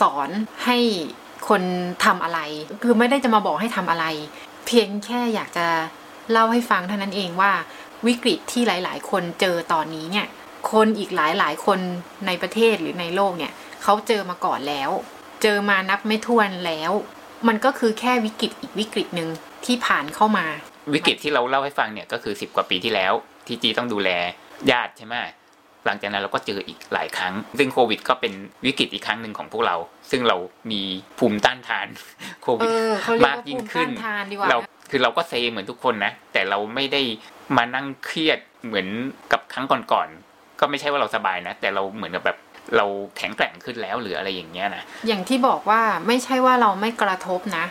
[0.00, 0.28] สอน
[0.64, 0.78] ให้
[1.50, 1.62] คน
[2.04, 2.40] ทำอะไร
[2.82, 4.06] คือไม่ได้จะมาบอกให้ทำอะไร
[4.66, 5.66] เพียงแค่อยากจะ
[6.30, 7.52] เล่าให้ฟังเท่านั้นเองว่า
[8.06, 10.26] วิกฤตที่หลาย ๆ คนเจอตอนนี้เนี่ย
[10.72, 11.78] คนอีกหลาย ๆ คน
[12.26, 13.52] ในประเทศหรือในโลกเนี่ย
[13.82, 14.90] เขาเจอมาก่อนแล้ว
[15.42, 16.92] เจอมานับไม่ถ้วนแล้ว
[17.48, 19.28] มันก็คือแค่วิกฤตอีกวิกฤตหนึ่ง
[19.66, 20.46] ที่ผ่านเข้ามา
[20.94, 23.12] วิกฤตที่เราเล่าให้ฟังเนี่ยก็คือสิบกว่าปีที่แล้ว
[23.46, 24.10] ที่จีต้องดูแล
[24.70, 25.14] ญาติใช่ไหม
[25.86, 28.32] หลังจากนั้นเราก็เจออีกหลายครั้ง ซึ่งโควิด ก็เป็น
[28.66, 29.76] วิกฤตอีกครั้งหนึ่งของพวกเรา
[30.10, 30.36] ซึ่งเรา
[30.70, 30.82] มี
[31.18, 31.86] ภูมิต้านทาน
[32.42, 34.58] โคเอวิดอเขาเรียกมากว่ายิ่ภูงมิขึ้ต้านนทานดีกว่าเรา
[34.90, 37.02] คือเราก็เซเหมือนทุกคนนะ แต่เราไม่ได้
[37.56, 38.88] มานั่งเครียดเหมือน
[39.32, 42.38] กับครั้งก่อนๆก็ไม่ใช่ว่าเราสบายนะ แต่เราเหมือนกับแบบ
[42.76, 47.64] เราแข็งแกร่งขึ้นแล้วหรืออะไรอย่างเงี้ยนะอย่างที่บอกว่าไม่ใช่ว่าเราไม่กระทบนะ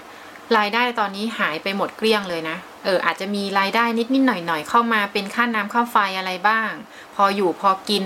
[0.57, 6.71] รายได้ตอนนี้หายไปหมดเกลี้ยงเลยนะ เอออาจจะมีรายได้นิดนิดหน่อยหน่อยๆเข้ามาเป็นค่าน้ำค่าไฟอะไรบ้าง
[7.15, 8.05] พออยู่พอกิน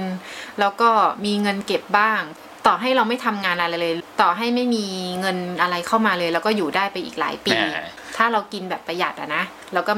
[0.59, 0.89] แล้วก็
[1.25, 2.21] มีเงินเก็บบ้าง
[2.67, 4.85] ต่อให้เราไม่ทำงานอะไรเลย ต่อให้ไม่มี
[5.19, 7.83] เงินอะไรเข้ามาเลย แล้วก็อยู่ได้ไปอีกหลายปีอ่า
[8.15, 9.93] ถ้าเรากินแบบประหยัดอะนะแล้วก็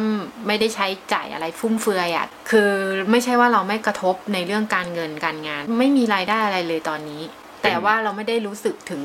[0.48, 2.72] ไม่ได้ใช้จ่ายอะไรฟุ่มเฟือยอะคือ
[3.12, 7.22] ไม่ใช่ว่าเราไม่กระทบในเรื่องการเงินการงาน ไม่มีรายได้อะไรเลยตอนนี้
[7.64, 9.02] แต่ว่าเราไม่ได้รู้สึกถึง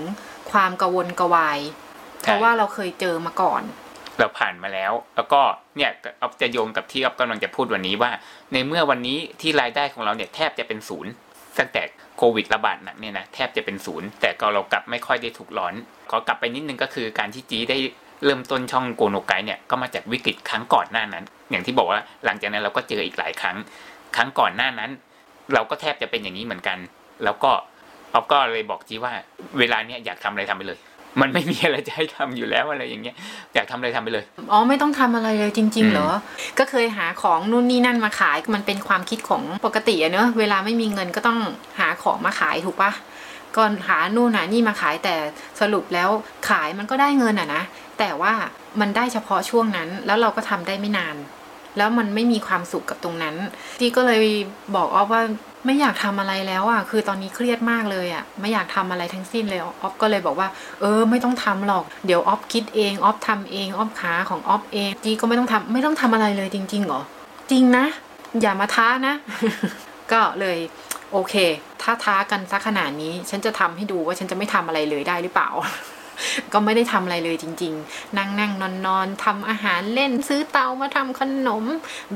[0.53, 1.59] ความกังวลกระวาย
[2.23, 3.63] เพราะว่าเราเคยเจอมาก่อน
[4.19, 5.41] เราผ่านมาแล้ว แล้วก็
[5.77, 8.11] เนี่ยออฟจะโยงกับที่ออฟกำลังจะพูดวันนี้ว่า
[8.53, 11.13] ในเมื่อวันนี้ที่รายได้ของเราเนี่ยแทบจะเป็นศูนย์
[11.59, 11.83] ตั้งแต่
[12.17, 15.75] โควิดระบาดหนักเนี่ยนะแทบจะเป็นศูนย์แต่ก็เรากลับไม่ค่อยได้ถูกร้อน
[16.11, 17.79] ขอกลับไปนิดนึงก็คือการที่จีได้
[18.25, 23.57] เริ่มต้นช่องโกโนไกเนี่ยก็มาจากวิกฤตครั้งก่อนหน้านั้น อย่างที่บอกว่าหลังจากนั้นเราก็เจออีกหลายครั้ง
[24.17, 24.91] ครั้งก่อนหน้านั้น
[25.55, 26.79] เราก็แทบจะเป็นอย่างนี้เหมือนกัน
[27.25, 27.51] แล้วก็
[28.15, 29.13] ออฟก็เลยบอกจีว่า
[29.59, 30.79] เวลาเนี้ยอยากทำอะไรทำไปเลย
[31.21, 33.17] มันไม่มีอะไรจะให้ทำอยู่แล้วอะไรอย่างเงี้ย
[33.55, 36.09] อยากทำอะไรทำไปเลย อ๋อไม่ต้องทำอะไรเลยจริงอืมๆเหรอ
[36.59, 41.39] ก็เคยหาของนู่นนี่นั่นมาขายมันเป็นความคิดของปกติอะเนอะเวลาไม่มีเงินก็ต้อง
[41.79, 42.93] หาของมาขายถูกปะ
[43.57, 45.15] ก็หานู่นหานี่มาขายแต่
[45.61, 46.11] สรุปแล้ว
[46.49, 47.63] ขายมันก็ได้เงินอะนะ
[47.99, 48.33] แต่ว่า
[48.81, 51.17] มันได้เฉพาะช่วงนั้นแล้วเราก็ทำได้ไม่นาน
[51.77, 53.35] แล้วมันไม่มีความสุขกับตรงนั้น
[53.81, 54.23] จีก็เลย
[54.75, 55.23] บอกออฟว่า
[55.67, 60.49] ไม่อยากทำอะไรแล้วอะคือตอนนี้เครียดมากเลยอะไม่อยากทำอะไรทั้งสิ้นเลยออฟก็เลยบอกว่า
[60.81, 67.01] เออ ไม่ต้องทำหรอกเดี๋ยวออฟคิดเองออฟทำเองออฟขาของออฟเองจีก็ไม่ต้องทำไม่ต้องทำอะไรเลยจริงๆเหรอ
[67.51, 67.85] จริงนะ
[68.41, 69.15] อย่ามาท้านะ
[70.13, 70.59] ก็เลย
[71.13, 71.35] โอเค
[71.83, 75.49] ถ้าท้ากันสักขนาดนี้ ฉันจะทำให้ดูว่าฉันจะไม่ทำอะไรเลยได้หรือเปล่า
[76.53, 81.65] ก็ไม่ได้ทำอะไรเลยจริง ๆ นั่งนั่งนอนนอนทำอาหารเล่นซื้อเตามาทำขนม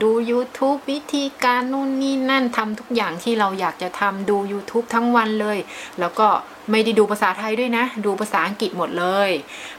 [0.02, 5.58] ดู YouTube วิธีการนู่นนี่นั่นทำทุกอย่างที่เราอยากจะทำดู YouTube ทั้งวันเลย
[6.00, 6.28] แล้วก็
[6.70, 9.30] ไม่ได้ดูภาษาไทยด้วยนะ ดูภาษาอังกฤษหมดเลย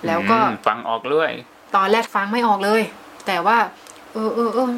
[0.05, 1.29] แล้วก็อืมฟังออกด้วย
[1.75, 2.81] ตอนแรกฟังไม่ออกเลย
[3.27, 3.57] แต่ว่า
[4.13, 4.71] เออเออเออ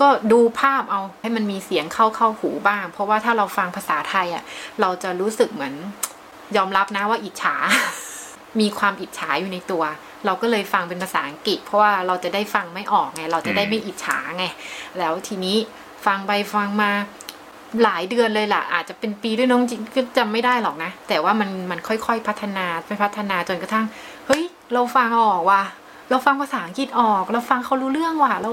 [0.00, 4.42] ก็ดูภาพเอาให้มันมีเสียงเข้าเข้าหูบ้าง เพราะว่าถ้าเราฟังภาษาไทยอะ
[4.80, 5.74] เราจะรู้สึกเหมือน
[6.56, 7.54] ยอมรับนะว่าอิจฉา
[8.60, 9.82] มีความอิจฉาอยู่ในตัว
[10.26, 14.44] เราก็เลยฟังเป็นภาษาอังกฤษ เพราะว่าเราจะได้ฟังไม่ออกไง เราจะได้ไม่อิจฉาไง
[14.98, 15.56] แล้วทีนี้
[16.06, 16.90] ฟังไปฟังมา
[17.82, 23.86] หลายเดือนเลยล่ะ อาจจะเป็นปีด้วยน้องจริงก็จำไม่ได้หรอกนะ แต่ว่ามันมันค่อยๆพัฒนาไปพัฒนาจนกระทั่ง
[24.26, 25.62] เฮ้ย เราฟังออกว่ะ
[26.10, 28.50] เราฟังภาษาอังกฤษออก เราฟังเขารู้เรื่องว่ะเรา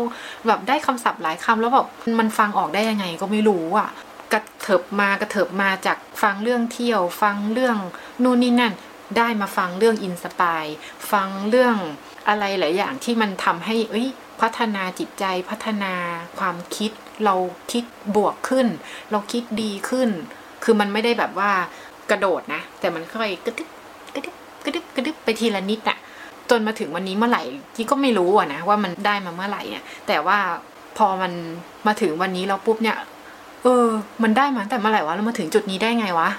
[0.48, 1.88] แบบได้คำศัพท์หลายคำแล้วแบบ
[2.20, 3.90] มันฟังออกได้ยังไงก็ไม่รู้อะ
[4.34, 7.78] กระเถิบมากระเถิบมาจากฟังเรื่องเที่ยว ฟังเรื่อง
[8.24, 8.74] นู่นนี่นั่น
[9.18, 10.64] ได้มาฟังเรื่องอินสปาย
[11.12, 11.76] ฟังเรื่อง
[12.28, 14.08] อะไรหลายอย่างที่มันทำให้เอ้ย
[14.42, 15.94] พัฒนาจิตใจพัฒนา
[16.40, 16.92] ความคิด
[17.26, 17.36] เรา
[17.72, 17.84] คิด
[18.16, 18.68] บวกขึ้น
[19.12, 20.10] เราคิดดีขึ้น
[20.64, 21.52] คือมันไม่ได้แบบว่า
[22.10, 23.70] กระโดดนะ แต่มันค่อยกระดึบ
[24.16, 25.98] กระดึบกระดึบกระดึบไปทีละนิดอะ
[26.50, 27.44] จนมาถึงวันนี้เมื่อไหร่
[27.76, 30.38] ที่ก็ไม่รู้อะนะว่ามันได้มาเมื่อไหร่เนี่ยแต่ว่า
[30.98, 31.32] พอมัน
[31.88, 32.98] มาถึงวันนี้เราปุ๊บเนี่ย
[33.64, 33.86] เออ
[34.24, 36.30] มันได้มาแต่เมื่อไหร่วะแล้วมาถึงจุดนี้ได้ไงวะ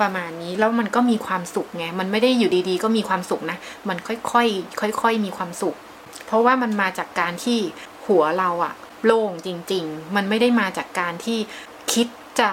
[0.00, 3.58] ประมาณนี้แล้วมันก็มีความสุขไงมันไม่ได้อยู่ดีๆ ก็มีความสุขนะ
[3.88, 5.76] มันค่อยๆค่อย ๆ มีความสุข
[6.26, 7.58] เพราะว่ามันมาจากการที่
[8.06, 11.38] หัวเราอะโล่งจริง ๆ มันไม่ได้มาจากการที่
[11.92, 12.08] คิด
[12.40, 12.50] จะ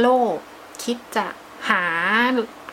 [0.00, 0.38] โลภ
[0.84, 1.26] คิดจะ
[1.70, 1.84] หา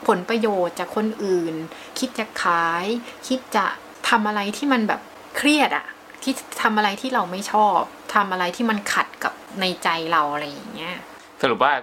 [0.08, 1.56] ผลประโยชน์จากคนอื่น
[2.00, 2.86] คิดจะขาย
[3.28, 3.66] คิดจะ
[4.10, 5.02] ทำอะไรที่มันแบบ
[5.38, 5.86] เครียดอะ
[6.26, 7.80] คิดทำอะไรที่เราไม่ชอบ
[8.16, 10.96] ทำอะไรที่มันขัดกับในใจเราอะไรอย่างเงี้ย
[11.42, 11.74] สรุปว่า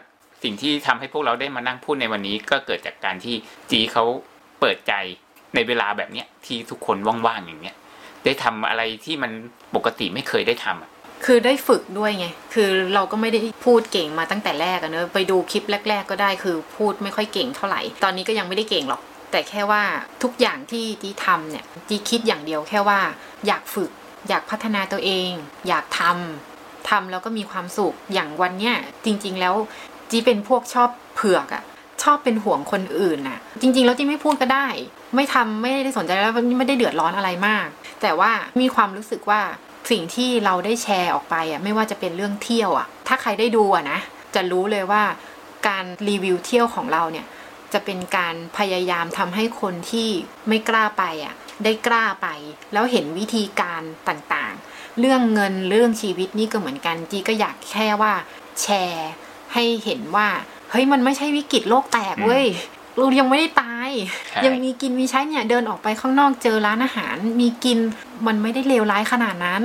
[0.42, 3.34] สิ่งที่ทำให้พวกเราได้มานั่งพูดในวันนี้ ก็เกิดจากการที่
[3.70, 4.04] จีเขา
[4.60, 4.92] เปิดใจ
[5.54, 7.76] ในเวลาแบบเนี้ยที่ทุกคนว่างๆอย่างเนี้ย
[8.24, 9.30] ได้ทำอะไรที่มัน
[9.74, 10.90] ปกติไม่เคยได้ทำอะ
[11.24, 19.82] คือได้ฝึกด้วยไง คือเราก็ไม่ได้พูดเก่งมาตั้งแต่แรกอะเนอะไปดูคลิปแรก ๆ ก็ได้คือพูดไม่ค่อยเก่งเท่าไหร่ ตอนนี้ก็ยังไม่ได้เก่งหรอก แต่แค่ว่า
[20.22, 23.00] ทุกอย่างที่จีทำเนี่ยจีคิดอย่างเดียวแค่ว่า
[23.46, 23.90] อยากฝึก
[24.28, 25.30] อยากพัฒนาตัวเอง
[25.68, 29.54] อยากทำทำแล้วก็มีความสุขอย่างวันเนี้ยจริง ๆ แล้ว
[30.12, 31.64] จีเป็นพวกชอบเผือกอะ
[32.02, 34.68] ชอบเป็นห่วงคนอื่นน่ะ จริง ๆ แล้วที่ไม่พูดก็ได้
[35.14, 37.66] ไม่ทำไม่ได้สนใจแล้วไม่ได้เดือดร้อนอะไรมาก
[38.02, 39.40] แต่ว่ามีความรู้สึกว่า
[39.90, 43.98] สิ่งที่เราได้แชร์ออกไปอะไม่ว่าจะเป็นเรื่องเที่ยวอะ ถ้าใครได้ดูอะนะ
[44.34, 45.02] จะรู้เลยว่า
[45.68, 47.26] การรีวิวเที่ยวของเราเนี่ย
[47.72, 50.08] จะเป็นการพยายามทำให้คนที่
[50.48, 52.28] ไม่กล้าไปอะ ได้กล้าไป
[52.72, 58.12] แล้วเห็นวิธีการต่างๆ เรื่องเงินเรื่องชีวิตนี่ก็เหมือนกันจีก็อยากแค่ว่า
[58.62, 59.10] แชร์
[59.54, 60.28] ให้เห็นว่า
[60.70, 62.46] เฮ้ยมันไม่ใช่วิกฤตโลกแตกเว้ย
[62.98, 63.88] เรายังไม่ได้ตาย
[64.30, 67.78] ใช่ยังมีกินมีใช้เนี่ยเดินออกไปข้างนอกเจอร้านอาหาร มีกิน
[68.26, 69.62] มันไม่ได้เลวร้ายขนาดนั้น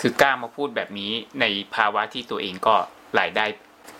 [0.00, 2.74] คือกล้ามาพูดแบบนี้ในภาวะที่ตัวเองก็
[3.18, 3.44] รายได้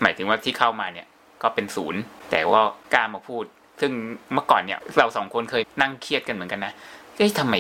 [0.02, 1.06] หมายถึงว่าที่เข้ามาเนี่ย
[1.42, 2.00] ก็เป็นศูนย์
[2.30, 2.60] แต่ว่า
[2.94, 3.44] กล้ามาพูด
[3.80, 3.92] ซึ่ง
[4.34, 6.72] เมื่อก่อนเนี่ยเราสองคนเคยนั่งเครียดกันเหมือนกันนะ
[7.16, 7.54] เอ้ยทำไม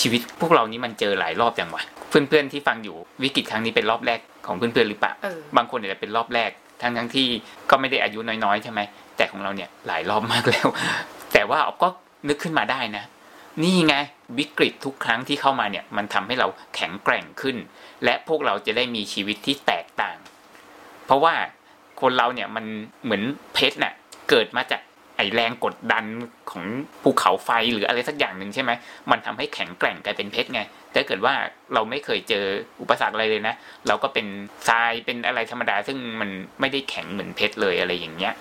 [0.00, 6.50] ชีวิตพวกเรานี้มันเจอหลายรอบจังวะเพื่อนๆที่ฟังอยู่วิกฤตครั้งนี้เป็นรอบแรกของเพื่อนๆหรือเปล่าเออบางคนอาจจะเป็นรอบแรก
[6.82, 7.28] ทั้งทั้งที่
[7.70, 8.80] ก็ไม่ได้อายุน้อยๆใช่ไหม
[9.16, 10.68] แต่ของเราเนี่ยหลายรอบมากแล้ว
[11.32, 11.88] แต่ว่าออก็
[12.28, 13.04] นึกขึ้นมาได้นะ
[13.62, 13.94] นี่ไง
[14.38, 17.56] วิกฤตทุกครั้งที่เข้ามาเนี่ยมันทำให้เราแข็งแกร่งขึ้น
[18.04, 20.16] และพวกเราจะได้มีชีวิตที่แตกต่าง
[21.06, 21.34] เพราะว่า
[22.00, 22.64] คนเราเนี่ยมัน
[23.04, 23.22] เหมือน
[23.54, 23.94] เพชรน่ะ
[24.30, 24.80] เกิดมาจาก
[25.20, 26.04] ไอแรงกดดัน
[26.50, 26.64] ของ
[27.02, 28.70] ภูเขาไฟหรืออะไรสักอย่างหนึ่งใช่ไหม
[29.10, 31.34] มันทำให้แข็งแกร่งกลายเป็นเพชรไงแต่ถ้าเกิดว่า
[31.74, 32.44] เราไม่เคยเจอ
[32.80, 33.54] อุปสรรคอะไรเลยนะ
[33.88, 34.26] เราก็เป็น
[34.68, 36.30] ทรายเป็นอะไรธรรมดา ซึ่งมัน
[36.60, 38.34] ไม่ได้แข็งเหมือนเพชรเลยอะไรอย่างเงี้ย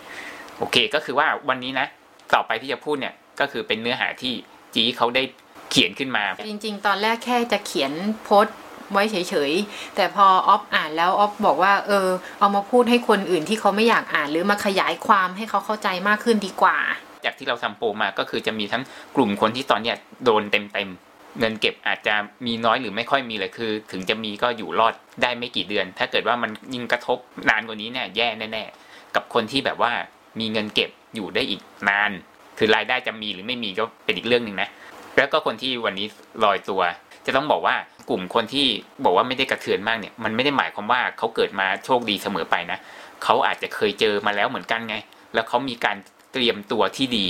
[0.58, 1.88] โอเค ก็คือว่าวันนี้นะ
[2.34, 4.34] ต่อไปที่จะพูดเนี่ย ก็คือเป็นเนื้อหาที่
[4.76, 5.24] จีเขาได้
[5.72, 7.92] เขียนขึ้นมา จริง ๆ ตอนแรกแค่จะเขียน
[8.24, 8.58] โพสต์
[8.92, 12.08] ไว้เฉยๆ แต่พอออฟอ่านแล้วออฟบอกว่าเออ
[12.40, 16.78] เอามาพูดให้คนอื่นที่เขาไม่อยากอ่าน หรือมาขยายความให้เขาเข้าใจมากขึ้นดีกว่า
[17.26, 18.84] จากที่เราทำโปรมาก็คือจะมีทั้ง
[19.16, 27.18] กลุ่มคนที่ตอนเนี้ยโดนเต็มๆเงินเก็บอาจจะมีน้อยหรือไม่ค่อยมีเลยคือ ถึงจะมีก็อยู่รอดได้ไม่กี่เดือน ถ้าเกิดว่ามันยิ่งกระทบ
[27.50, 29.92] นานกว่านี้เนี่ยแย่แน่ๆกับคนที่แบบว่า
[30.40, 32.12] มีเงินเก็บอยู่ได้อีกนาน
[32.58, 34.70] คือรายได้จะมีหรือไม่มีก็เป็นอีกเรื่องหนึ่งนะ
[35.18, 36.08] แล้วก็คนที่วันนี้
[36.44, 36.82] ลอยตัว
[37.26, 37.76] จะต้องบอกว่า
[38.10, 38.68] กลุ่มคนที่
[39.04, 42.80] บอกว่าไม่ได้กระเทือนมากเนี่ยมันไม่ได้หมายความว่าเขาเกิดมาโชคดีเสมอไปนะ
[43.24, 44.96] เขาอาจจะเคยเจอมาแล้วเหมือนกันไง
[45.34, 45.98] แล้วเขามีการ
[46.34, 47.28] เตรียมตัวที่ดี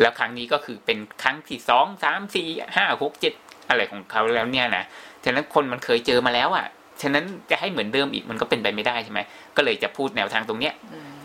[0.00, 3.34] แล้วครั้งนี้ก็คือเป็นครั้งที่สองสามสี่ห้าหกเจ็ด
[3.68, 4.84] อะไรของเขาแล้วเนี่ยนะ
[5.24, 6.66] ฉะนั้นคนมันเคยเจอมาแล้วอะ
[7.02, 9.20] ฉะนั้นจะให้เหมือนเดิมอีกมันก็เป็นไปไม่ได้ใช่ไหม
[9.56, 10.74] ก็เลยจะพูดแนวทางตรงเนี้ย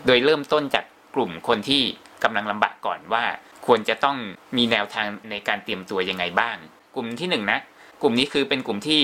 [0.06, 1.82] โดยเริ่มต้นจากกลุ่มคนที่
[2.24, 3.24] กำลังลำบากก่อนว่า
[3.66, 4.16] ควรจะต้อง
[4.56, 6.56] มีแนวทางในการเตรียมตัวยังไงบ้าง
[6.94, 7.58] กลุ่มที่หนึ่งนะ
[8.02, 9.02] กลุ่มนี้คือเป็นกลุ่มที่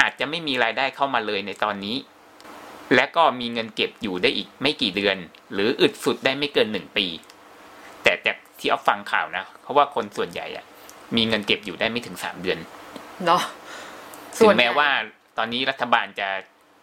[0.00, 1.96] อาจจะไม่มีรายได้เข้ามาเลยในตอนนี้
[2.94, 5.16] และก็มีเงินเก็บอยู่ได้อีกไม่กี่เดือน
[5.52, 7.06] หรืออึดสุดได้ไม่เกินหนึ่งปี
[8.02, 10.64] แต่จากที่เอาฟังข่าวนะเพราะว่าคนส่วนใหญ่อะ
[11.16, 12.58] มีเงินเก็บอยู่ได้ไม่ถึงสามเดือน
[13.26, 13.42] เนาะ
[14.38, 14.88] ถึงแม้ว่า
[15.38, 16.28] ตอนนี้รัฐบาลจะ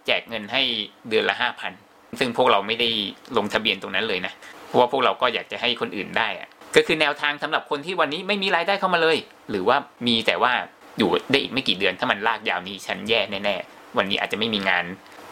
[0.06, 0.62] แจกเงินให้
[1.10, 1.72] เดือนละห้าพัน
[2.20, 2.90] ซึ่งพวกเราไม่ได้
[3.38, 4.34] ลงทะเบียนตรงนั้นเลยนะ
[4.66, 9.18] เพราะว่าพวกเราก็อยากจะให้คนอื่นได้อะก็คือแนวทางสำหรับคนที่วันนี้ไม่มีรายได้เข้ามาเลย
[9.50, 10.54] หรือว่ามีแต่ว่า
[10.98, 14.86] อยู่ได้อีกไม่กี่เดือน ถ้ามันลากยาวนี้ฉันแย่แน่ๆวันนี้อาจจะไม่มีงาน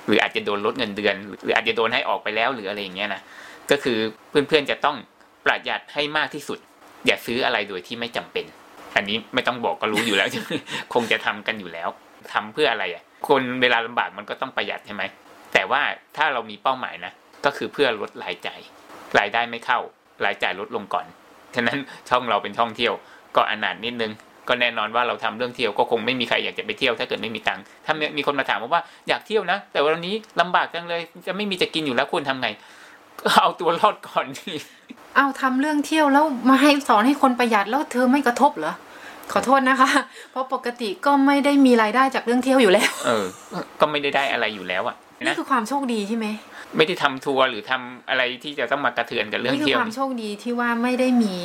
[0.08, 3.22] หรืออาจจะโดนลดเงินเดือน หรืออาจจะโดนให้ออกไปแล้วหรืออะไรอย่างเงี้ยนะ
[3.72, 3.98] ก็คือ
[4.30, 4.98] เพื่อนๆจะต้อง
[5.46, 6.60] ประหยัดให้มากที่สุด
[7.06, 8.46] อย่าซื้ออะไรโดยที่ไม่จำเป็น
[8.96, 10.28] อันนี้ไม่ต้องบอกก็รู้อยู่แล้ว
[10.94, 11.90] คงจะทำกันอยู่แล้ว
[12.34, 15.04] ทำเพื่ออะไรอะ คนเวลาลำบากมันก็ต้องประหยัดใช่ไหม
[15.54, 15.82] แต่ว่า
[16.18, 17.12] ถ้าเรามีเป้าหมายนะ
[17.46, 18.60] ก็คือเพื่อลดรายจ่าย
[19.20, 19.80] รายได้ไม่เข้า
[20.26, 21.06] รายจ่ายลดลงก่อน
[21.56, 21.78] ฉะนั้น
[22.10, 22.94] ช่องเราเป็นช่องเที่ยว
[23.36, 24.12] ก็อนาถนิดนึง
[24.50, 32.50] ก็แน่นอนว่าเราทำเรื่องเที่ยวก็คงไม่มีใครอยากจะไปเที่ยวถ้าเกิดไม่มีตังค์ถ้ามีคนมาถามว่าอยากเที่ยวนะ แต่วันนี้ลำบากจังเลยจะไม่มีจะกินอยู่แล้วควรทำไง
[33.20, 34.26] ก็เอาตัวรอดก่อน
[35.16, 38.74] เอาทำเรื่องเที่ยวแล้วมาให้สอนให้คนประหยัดแล้วเธอไม่กระทบเหรอ
[39.32, 39.90] ขอโทษนะคะ
[40.32, 43.26] เพราะปกติก็ไม่ได้มีรายได้จากเรื่องเที่ยวอยู่แล้ว เออ
[43.80, 46.28] ก็ไม่ได้ได้อะไรอยู่แล้วอะนี่นะคือความโชคดีใช่ไหม
[46.78, 51.36] ไม่ได้ทำทัวร์หรือทำอะไรที่จะต้องมากระเทือนกับเรื่องนี่คือเที่ยวความโชคดีที่ว่าไม่ได้มี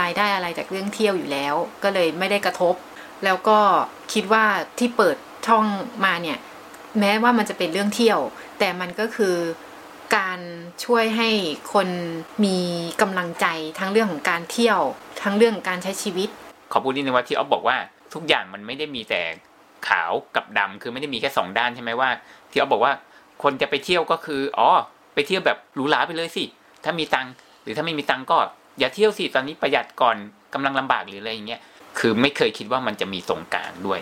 [0.00, 2.74] รายได้อะไรจากเรื่องเที่ยวอยู่แล้ว ก็เลยไม่ได้กระทบ
[3.24, 3.58] แล้วก็
[4.12, 4.44] คิดว่า
[4.78, 5.16] ที่เปิด
[5.46, 5.64] ช่อง
[6.04, 6.38] มาเนี่ย
[7.00, 8.20] แม้ว่ามันจะเป็นเรื่องเที่ยว
[8.58, 9.36] แต่มันก็คือ
[10.16, 10.40] การ
[10.84, 11.28] ช่วยให้
[11.72, 11.88] คน
[12.44, 12.58] มี
[13.02, 13.46] กำลังใจ
[13.78, 14.80] ทั้งเรื่องของการเที่ยว
[15.22, 16.28] ทั้งเรื่องของการใช้ชีวิต
[16.72, 17.76] ขอพูดนิดนึงว่าที่ออฟบอกว่า
[18.14, 19.22] ทุกอย่างมันไม่ได้มีแต่
[19.88, 22.08] ขาวกับดำคือไม่ได้มีแค่สองด้านใช่ไหมว่า
[22.50, 22.92] ที่ออฟบอกว่า
[23.42, 24.70] คนจะไปเที่ยวก็คือ อ๋อ
[25.14, 26.44] ไปเที่ยวแบบหรูหราไปเลยสิ
[26.84, 28.38] ถ้ามีตังค์หรือถ้าไม่มีตังค์ก็
[28.78, 30.16] อย่าเที่ยวสิตอนนี้ประหยัดก่อน
[30.54, 31.60] กำลังลำบากหรืออะไรอย่างเงี้ย
[31.98, 34.00] คือไม่เคยคิดว่ามันจะมีตรงกลางด้วย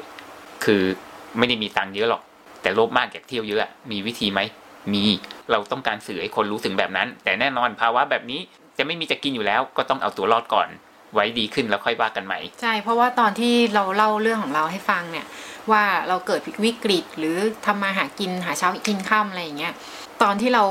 [0.64, 0.82] คือ
[1.38, 2.22] ไม่ได้มีตังค์เยอะหรอก
[2.62, 4.40] แต่โลภมากอยากเที่ยวเยอะมีวิธีไหม
[4.92, 5.04] มี
[5.50, 8.40] เราต้องการสื่อให้คนรู้ถึงแบบนั้น แต่แน่นอนภาวะแบบนี้
[8.78, 10.68] จะไม่มีจะกินอยู่แล้ว ก็ต้องเอาตัวรอดก่อน
[11.14, 15.26] ไว้ดีขึ้นแล้วค่อยว่ากันใหม่ ใช่ เพราะว่าตอนที่เราเล่าเรื่องของเราให้ฟังเนี่ย
[15.72, 19.74] ว่าเราเกิดวิกฤตหรือทำมาหากินหาเช้ากินข้ามอะไรอย่างเงี้ย
[20.22, 20.64] ตอนที่เรา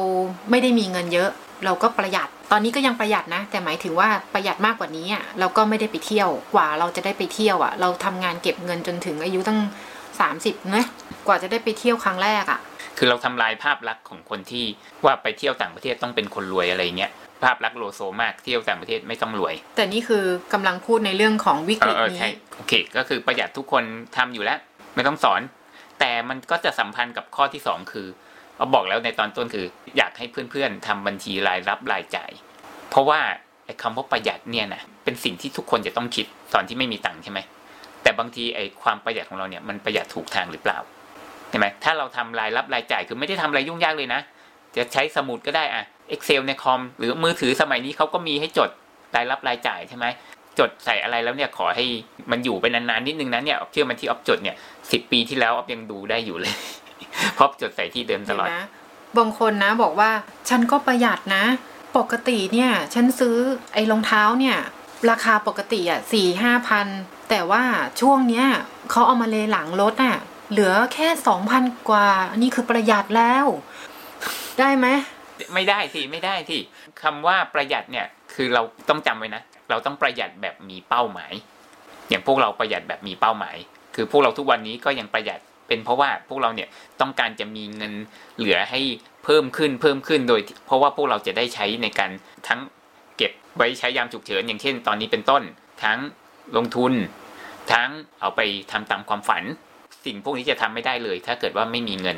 [0.49, 1.29] ไม่ได้มีเงินเยอะ
[1.65, 9.59] เราก็ประหยัด ตอนนี้ก็ยังประหยัดนะ แต่หมายถึงว่าประหยัดมากกว่านี้อะเราก็ไม่ได้ไปเที่ยวกว่าเราจะได้ไปเที่ยวอะ เราทำงานเก็บเงินจนถึงอายุตั้ง
[10.19, 10.85] สามสิบนะ
[11.27, 12.59] กว่าจะได้ไปเที่ยวครั้งแรกอะ
[12.97, 14.65] คือเราทำลายภาพลักษณ์ของคนที่
[15.05, 17.11] ว่าไปเที่ยวต่างประเทศต้องเป็นคนรวยอะไรเงี้ย
[17.43, 20.23] ภาพลักษณ์โลโซมากเที่ยวต่างประเทศไม่ต้องรวย แต่นี่คือ
[20.53, 23.83] กำลังพูดในเรื่องของวิกเอฤอตเออนี้ใช่โอเคก็คือประหยัดทุกคน
[24.17, 24.59] ทำอยู่แล้ว
[24.99, 25.41] ไม่ต้องสอน
[25.99, 28.07] แต่มันก็จะสัมพันธ์กับข้อที่สองคือ
[28.57, 29.65] เราบอกแล้วในตอนต้นคือ
[29.97, 32.31] อยากให้เพื่อนๆทำบัญชีรายรับรายจ่าย
[32.89, 33.19] เพราะว่า
[33.65, 37.39] ไอ้คำว่าประหยัดเนี่ยนะเป็นสิ่งที่ทุกคนจะต้องคิดตอนที่ไม่มีตังค์ใช่ไหม
[38.03, 40.77] แต่บางทีไอ้ความประหยัดของเราเนี่ยมันประหยัดถูกทางหรือเปล่า
[41.49, 44.21] ใช่ไหมถ้าเราทำรายรับรายจ่ายคือไม่ได้ทำอะไรยุ่งยากเลยนะ
[44.75, 45.83] จะใช้สมุดก็ได้อะ
[46.13, 48.69] Excel ในคอมหรือมือถือสมัยนี้เขาก็มีให้จด
[49.15, 50.05] รายรับรายจ่ายใช่ไหม
[50.59, 51.85] จดใส่อะไรแล้วเนี่ยขอให้
[52.31, 54.55] มันอยู่ไปนานๆนิดนึงนะเนี่ยเชื่อมันที่ออฟจดเนี่ย
[54.91, 56.53] สิบปีที่แล้วออฟยังดูได้อยู่เลย
[57.35, 58.53] เพราะจดใส่ที่เดิมตเห็นลอดไหม
[59.17, 60.11] บางคนนะบอกว่า
[60.49, 61.45] ฉันก็ประหยัดนะ
[61.97, 63.37] ปกติเนี่ย ฉันซื้อ
[63.73, 64.57] ไอ้รองเท้าเนี่ย
[65.09, 66.87] ราคาปกติอะสี่ห้าพัน
[67.29, 67.63] แต่ว่า
[68.01, 68.45] ช่วงเนี้ย
[68.91, 70.17] เขาเอามาเลหลังรถอะ
[70.51, 73.45] เหลือแค่สองพันกว่าอันนี้คือประหยัดแล้ว
[74.59, 74.87] ได้ไหม
[75.53, 76.57] ไม่ได้สิไม่ได้สิ
[77.01, 81.33] คำว่าประหยัดเนี่ย คือเราต้องจำไว้นะ เราต้องประหยัดแบบมีเป้าหมาย
[82.09, 83.57] อย่างพวกเราประหยัดแบบมีเป้าหมาย
[83.95, 86.69] คือพวกเราทุกวันนี้ก็ยังประหยัดเป็นเพราะว่าพวกเราเนี่ย
[87.01, 87.93] ต้องการจะมีเงิน
[88.37, 88.81] เหลือให้
[89.23, 92.11] เพิ่มขึ้นเพิ่มขึ้นโดย เพราะว่าพวกเราจะได้ใช้ในการ
[92.47, 92.59] ทั้ง
[93.17, 95.43] เก็บไว้ใช้ยามฉุกเฉินอย่างเช่น ตอนนี้เป็นต้น
[95.83, 95.99] ทั้ง
[96.57, 96.93] ลงทุน
[97.71, 99.43] ทั้งเอาไปทำตามความฝัน
[100.05, 102.17] สิ่งพวกนี้จะทำไม่ได้เลย ถ้าเกิดว่าไม่มีเงิน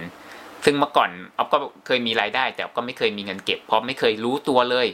[0.66, 4.88] ซึ่งเมื่อก่อนออฟก็เคยมีรายได้ แต่ก็ไม่เคยมีเงินเก็บเพราะไม่เคยรู้ตัวเลย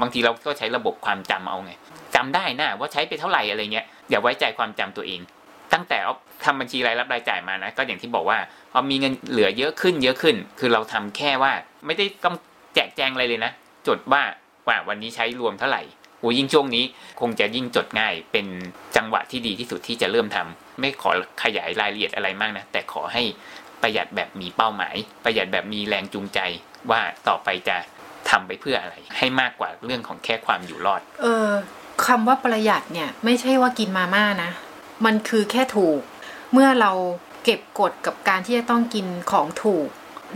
[0.00, 1.72] บางทีเราก็ใช้ระบบความจำเอาไง
[2.14, 5.20] จำได้นะว่าใช้ไปเท่าไหร่อะไรเงี้ยอย่าไว้ใจความจำตัวเอง
[5.72, 8.38] ตั้งแต่ออฟทำบัญชีรายรับรายจ่ายมานะก็อย่างที่บอกว่า
[8.72, 11.52] พอมีเงินเหลือเยอะขึ้นเยอะขึ้น คือเราทำแค่ว่า
[11.86, 12.36] ไม่ได้ต้อง
[12.74, 13.52] แจกแจงอะไรเลยนะ
[13.88, 14.22] จดว่า
[14.68, 15.82] ว่าวันนี้ใช้รวมเท่าไหร่
[16.20, 16.84] โอ้ยิ่งช่วงนี้
[17.20, 18.46] คงจะยิ่งจดง่ายเป็น
[18.96, 21.10] จังหวะที่ดีที่สุดที่จะเริ่มทำไม่ขอ
[21.42, 23.22] ขยายรายละเอียดอะไรมากนะ แต่ขอให้
[23.82, 26.40] ประหยัดแบบมีเป้าหมาย ประหยัดแบบมีแรงจูงใจ
[26.90, 27.76] ว่าต่อไปจะ
[28.30, 31.48] ทำไปเพื่ออะไร ให้มากกว่าเรื่องของแค่ความอยู่รอด เออ
[32.06, 34.50] คำว่าประหยัดเนี่ย ไม่ใช่ว่ากินมาม่านะ
[35.04, 36.00] มันคือแค่ถูก
[36.52, 36.92] เมื่อเรา
[37.44, 39.88] เก็บกดกับการที่จะต้องกินของถูก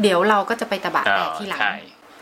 [0.03, 1.75] เดี๋ยวเราก็จะไปตะบะแตกทีหลังใช่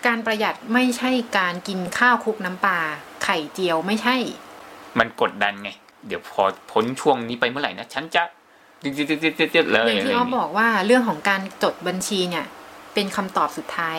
[0.06, 2.78] การประหยัดไม่ใช่การกินข้าวคลุกน้ำปลา
[3.24, 4.16] ไข่เจียวไม่ใช่
[4.98, 5.70] มันกดดันไง
[6.06, 8.22] เดี๋ยวพอพ้นช่วงนี้ไปเมื่อไหร่นะฉันจะ
[8.82, 12.46] ตึ๊ดๆๆๆๆเลยอย่างอะไรที่ออ้อย่างเงี้บยอกว่าเรื่องของการจดบัญชีเนี่ย
[12.94, 13.98] เป็นคำตอบสุดท้าย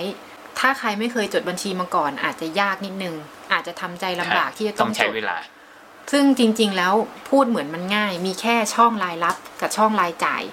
[0.59, 3.15] ถ้าใครไม่เคยจดบัญชีมาก่อน อาจจะยากนิดนึง
[3.53, 5.37] อาจจะทำใจลำบากที่จะต้ต้อองงใช้จดเวลา
[6.11, 6.93] ซึ่งจริง ๆ แล้ว
[7.29, 10.43] พูดเหมือนมันง่าย มีแค่ช่องรายรับกับช่องรายจ่าย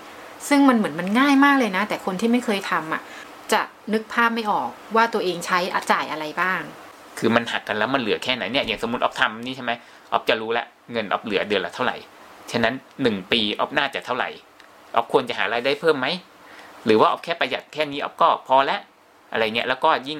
[0.48, 3.02] ซึ่งมันเหมือนมันง่ายมากเลยนะ แต่คนที่ไม่เคยทำอะ
[3.52, 3.60] จะ
[3.92, 5.58] นึกภาพไม่ออกว่าตัวเองใช้
[5.92, 6.62] จ่ายอะไรบ้าง
[7.18, 9.72] คือมันหักกันแล้วมันเหลือแค่ไหนเนี่ยอย่างสมมติออฟทำนี่ใช่ไหม
[10.12, 11.96] ออฟจะรู้แล้วเงินออฟเหลือเดือนละเท่าไหร่
[12.52, 14.28] ฉะนั้นหนึ่งปีออฟน่าจะเท่าไหร่
[14.94, 16.06] ออฟควรจะหารายได้เพิ่มไหม
[16.84, 18.80] หรือว่าออฟแค่ประหยัดแค่นี้ออฟก็พอแล้ว
[19.32, 20.18] อะไรเงี้ยแล้วก็ยิ่ง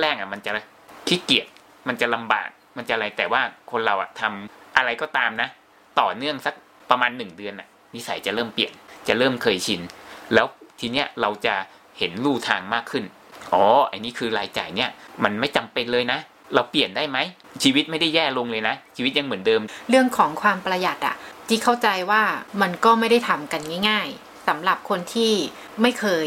[0.00, 0.50] แรกๆอะมันจะ
[1.08, 1.46] ขี้เกียจ
[1.88, 5.48] มันจะลำบากมันจะอะไรแต่ว่าคนเราอะทำอะไรก็ตามนะ
[6.00, 6.54] ต่อเนื่องสัก
[6.90, 8.72] ประมาณหนึ่งเดือนอะนิสัยจะเริ่มเปลี่ยน
[9.08, 9.80] จะเริ่มเคยชิน
[10.34, 10.46] แล้ว
[10.80, 11.54] ทีเนี้ยเราจะ
[11.98, 13.04] เห็นลู่ทางมากขึ้น
[13.52, 14.90] อ๋อไอ้นี่คือรายจ่ายเนี่ย
[15.24, 16.18] มันไม่จำเป็นเลยนะ
[16.54, 17.18] เราเปลี่ยนได้ไหม
[17.62, 21.16] ชีวิตไม่ได้แย่ลงเลยนะ ชีวิตยังเหมือนเดิม เรื่องของความประหยัดอะ
[21.48, 22.22] จีเข้าใจว่า
[22.62, 25.32] มันก็ไม่ได้ทำกันง่าย ๆสำหรับคนที่
[25.82, 26.26] ไม่เคย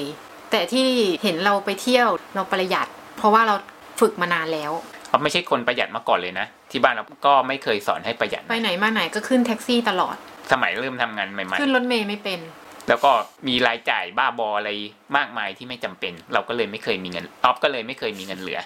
[0.53, 0.87] แต่ที่
[1.23, 2.87] เห็นเราไปเที่ยวเราประหยัด
[3.17, 3.55] เพราะว่าเรา
[3.99, 4.71] ฝึกมานานแล้ว
[5.09, 10.15] เราไม่ใช่คนประหยัดมาก่อนเลยนะ ที่บ้านเราก็ไม่เคยสอนให้ประหยัดไปนะไหนมาไหนก็ขึ้นแท็กซี่ตลอด
[10.51, 13.11] สมัยเริ่มทำงานใหม่ขึ้นรถเมย์ไม่เป็นๆแล้วก็
[13.47, 14.69] มีรายจ่ายบ้าบออะไร
[15.17, 18.59] มากมายที่ไม่จำเป็น เราก็เลยไม่เคยมีเงินออฟก็เลยไม่เคยมีเงินเหลือ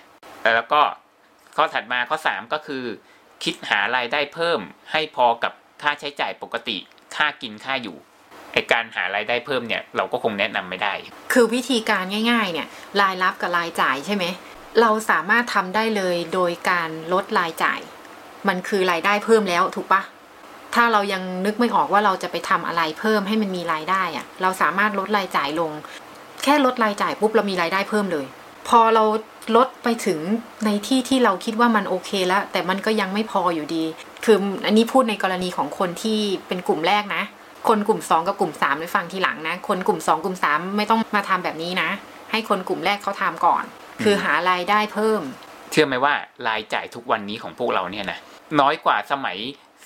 [0.55, 0.81] แล้วก็
[1.57, 2.83] ข้อถัดมาข้อสามก็คือ
[3.43, 4.59] คิดหารายได้เพิ่ม
[4.91, 6.77] ให้พอกับค่าใช้จ่ายปกติ
[7.15, 8.06] ค่ากินค่าอยู่ไอ
[8.71, 10.93] การหารายได้เพิ่มเนี่ยเราก็คงแนะนำไม่ได้
[11.33, 12.67] คือวิธีการง่ายๆเนี่ย
[13.01, 14.25] รายรับกับรายจ่ายใช่ไหม
[14.81, 17.79] เราสามารถทำได้เลยโดยการลดรายจ่าย
[18.47, 20.01] มันคือรายได้เพิ่มแล้วถูกปะ
[20.75, 25.71] ถ้าเรายังนึกไม่ออกว่าเราจะไปทำอะไรเพิ่มให้มันมีรายได้อะเราสามารถลดรายจ่ายลง
[26.43, 28.25] แค่ลดรายจ่ายปุ๊บเรามีรายได้เพิ่มเลย
[28.67, 29.03] พอเรา
[29.55, 30.19] ลดไปถึง
[30.65, 33.83] ในที่ที่เราคิดว่ามันโอเคแล้ว แต่มันก็ยังไม่พออยู่ดี
[34.25, 37.23] คืออันนี้พูดในกรณีของคนที่เป็นกลุ่มแรกนะ
[37.67, 41.89] คนกลุ่มสองกับกลุ่มสามไปฟังทีหลังนะ คนกลุ่มสองกลุ่มสามไม่ต้องมาทำแบบนี้นะ
[42.31, 43.63] ให้คนกลุ่มแรกเขาทำก่อน
[44.03, 45.21] คือหารายได้เพิ่ม
[45.71, 46.13] เชื่อไหมว่า
[46.47, 48.19] รายจ่ายทุกวันนี้ของพวกเราเนี่ยนะ
[48.59, 49.37] น้อยกว่าสมัย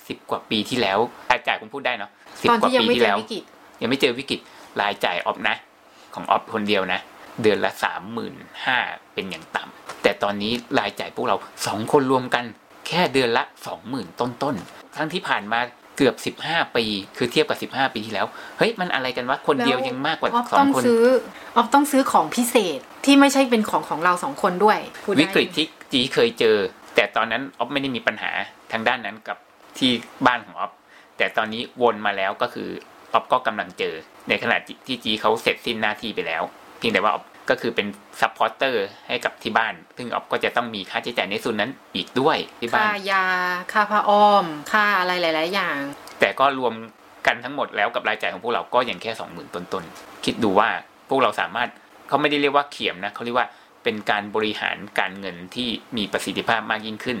[0.08, 0.98] สิบกว่าปีที่แล้ว
[1.30, 3.42] รายจ่ายผมพูดได้เนาะสิบตอนกว่าที่ยังปีไม่ที่เจอแล้ววิกฤต
[3.80, 4.40] ยังไม่เจอวิกฤต
[4.80, 5.56] รายจ่ายออฟนะ
[6.14, 7.00] ของออฟคนเดียวนะ
[7.42, 8.34] เดือนละสามหมื่น
[8.66, 8.78] ห้า
[9.14, 12.44] เป็นอย่างต่ำแต่ตอนนี้รายจ่ายพวกเราสองคนรวมกัน
[12.88, 15.60] แค่เดือนละสองหมื่นต้นๆทั้งที่ผ่านมา
[15.96, 16.84] เกือบสิบห้าปี
[17.16, 18.26] คือเทียบกับสิบห้าปีที่แล้ว
[18.58, 21.04] เฮ้ยมันอะไรกันวะคนเดียวยังมากกว่าออฟสอต้องงคนซื้อ
[21.56, 26.56] ออฟต้องซื้อของพิเศษที่ไม่ใช่เป็นของของเราสองคนด้วยพูดได้วิกฤตที่จีเคยเจอ
[26.94, 28.30] แต่ตอนนั้นออฟไม่ได้มีปัญหา
[28.72, 29.36] ทางด้านนั้นกับ
[29.78, 29.90] ที่
[30.26, 30.72] บ้านของออฟ
[31.16, 32.68] แต่ตอนนี้วนมาแล้วก็คือ
[33.12, 33.94] ออฟก็กำลังเจอ
[34.28, 36.42] ในขณะที่จีเขาเสร็จสิ้นหน้าที่ไปแล้ว
[36.78, 37.86] เพียงแต่ว่าออฟ ก็คือเป็น
[38.20, 43.24] supporter ให้กับที่บ้าน ซึ่งออฟก็จะต้องมีค่าใช้จ่ายในส่วนนั้นอีกด้วยที่บ้าน ค่ายา
[43.72, 45.78] ค่าผ้าอ้อม ค่าอะไรหลาย ๆ อย่าง
[46.20, 46.74] แต่ก็รวม
[47.26, 50.68] กันทั้งหมดแล้วกับรายจ่ายของพวกเราก็ยังแค่สองหมื่นต้นๆ คิดดูว่า
[51.08, 51.68] พวกเราสามารถ
[52.08, 53.46] เขาไม่ได้เรียกว่าเขียมนะเขาเรียกว่า
[53.84, 57.18] เป็นการบริหารการเงินที่มีประสิทธิภาพมากยิ่งขึ้น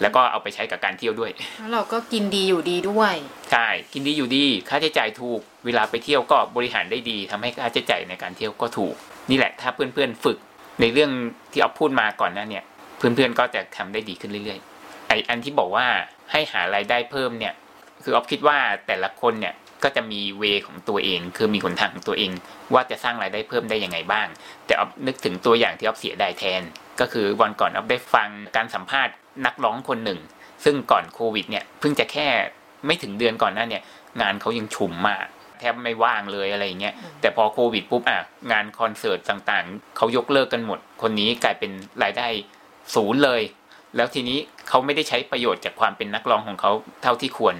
[0.00, 3.14] แล้วก็เอาไปใช้กับการเที่ยวด้วย แล้วเราก็กินดีอยู่ดีด้วย
[3.52, 8.94] ใช่ กินดีอยู่ดี ค่าใช้จ่ายถูก เวลาไปเที่ยวก็บริหารได้ดีทำให้ค่าใช้จ่ายในการเที่ยวก็ถูก
[9.30, 10.38] นี่แหละถ้าเพื่อนๆฝึก
[10.80, 11.10] ในเรื่อง
[11.52, 12.64] ที่ออฟพูดมาก่อนหน้าเนี่ย
[12.96, 15.86] เพื่อนๆก็จะทำได้ดีขึ้นเรื่อยๆไออันที่บอกว่า
[16.30, 17.54] ให้หารายได้เพิ่มเนี่ย
[18.04, 22.30] คือออฟคิดว่าแต่ละคนเนี่ยก็จะมีเวของตัวเอง คือมีหนทางของตัวเอง
[22.74, 24.26] ว่าจะสร้างรายได้เพิ่มได้ยังไงบ้าง
[24.66, 26.62] แต่ออฟนึกถึงตัวอย่างที่ออฟเสียดายแทน
[27.00, 29.14] ก็คือวันก่อนออฟได้ฟังการสัมภาษณ์
[29.46, 30.20] นักร้องคนหนึ่ง
[30.64, 32.28] ซึ่งก่อนโควิดเนี่ยเพิ่งจะแค่
[32.86, 33.82] ไม่ถึงเดือนก่อนหน้าเนี่ย
[34.20, 35.26] งานเขายังชุมมาก
[35.64, 38.20] ทบไม่ว่างเลยอะไรเงี้ยแต่พอโควิดปุ๊บอะ
[38.52, 39.18] งานคอนเสิร์ต
[39.50, 41.70] ต่างๆเขายกเลิกกันหมด คนนี้กลายเป็น
[42.02, 42.28] รายได้
[42.94, 43.42] ศูนย์เลย
[43.96, 46.72] แล้วทีนี้เขาไม่ได้ใช้ประโยชน์จากความเป็นนักร้องของเขา
[47.02, 47.54] เท่าที่ควร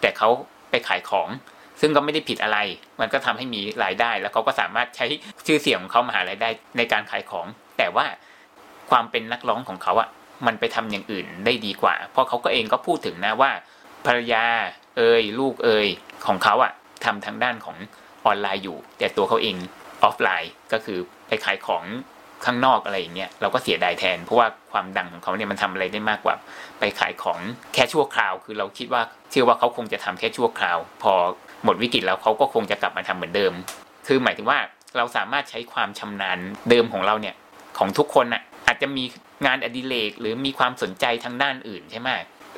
[0.00, 0.28] แต่เขา
[0.70, 1.28] ไปขายของ
[1.80, 2.58] ซึ่งก็ไม่ได้ผิดอะไร
[3.00, 5.06] มันก็ทำให้มีรายได้ แล้วเขาก็สามารถใช้
[5.46, 7.46] ชื่อเสียงของเขามาหารายได้ในการขายของ
[7.78, 8.06] แต่ว่า
[8.90, 10.08] ความเป็นนักร้องของเขาอะ
[10.46, 13.50] มันไปทำอย่างอื่นได้ดีกว่า เพราะเขาก็เองก็พูดถึงนะว่า
[14.06, 14.44] ภรรยา
[14.96, 15.88] เอ่ยลูกเอ่ย
[16.26, 16.72] ของเขาอะ
[17.08, 17.76] ทำทางด้านของ
[18.26, 19.56] ออนไลน์อยู่ แต่ตัวเขาเอง
[20.02, 21.84] ออฟไลน์ก็คือไปขายของ
[22.44, 26.34] ข้างนอกอะไรอย่างเงี้ยเราก็เสียดายแทน เพราะว่าความดังของเขาเนี่ยมันทำอะไรได้มากกว่า
[26.78, 27.38] ไปขายของ
[27.74, 31.12] แค่ชั่วคราว คือเราคิดว่าเชื่อว่าเขาคงจะทำแค่ชั่วคราว พอ
[31.64, 33.52] หมดวิกฤตแล้วเขาก็คงจะกลับมาทำเหมือนเดิม
[34.06, 34.58] คือหมายถึงว่า
[34.96, 36.38] เราสามารถใช้ความชำนาญ
[36.70, 37.34] เดิมของเราเนี่ย
[37.78, 39.04] ของทุกคนน่ะอาจจะมี
[39.46, 42.08] งานอดิเรกหรือมีความสนใจทางด้านอื่นใช่ไหม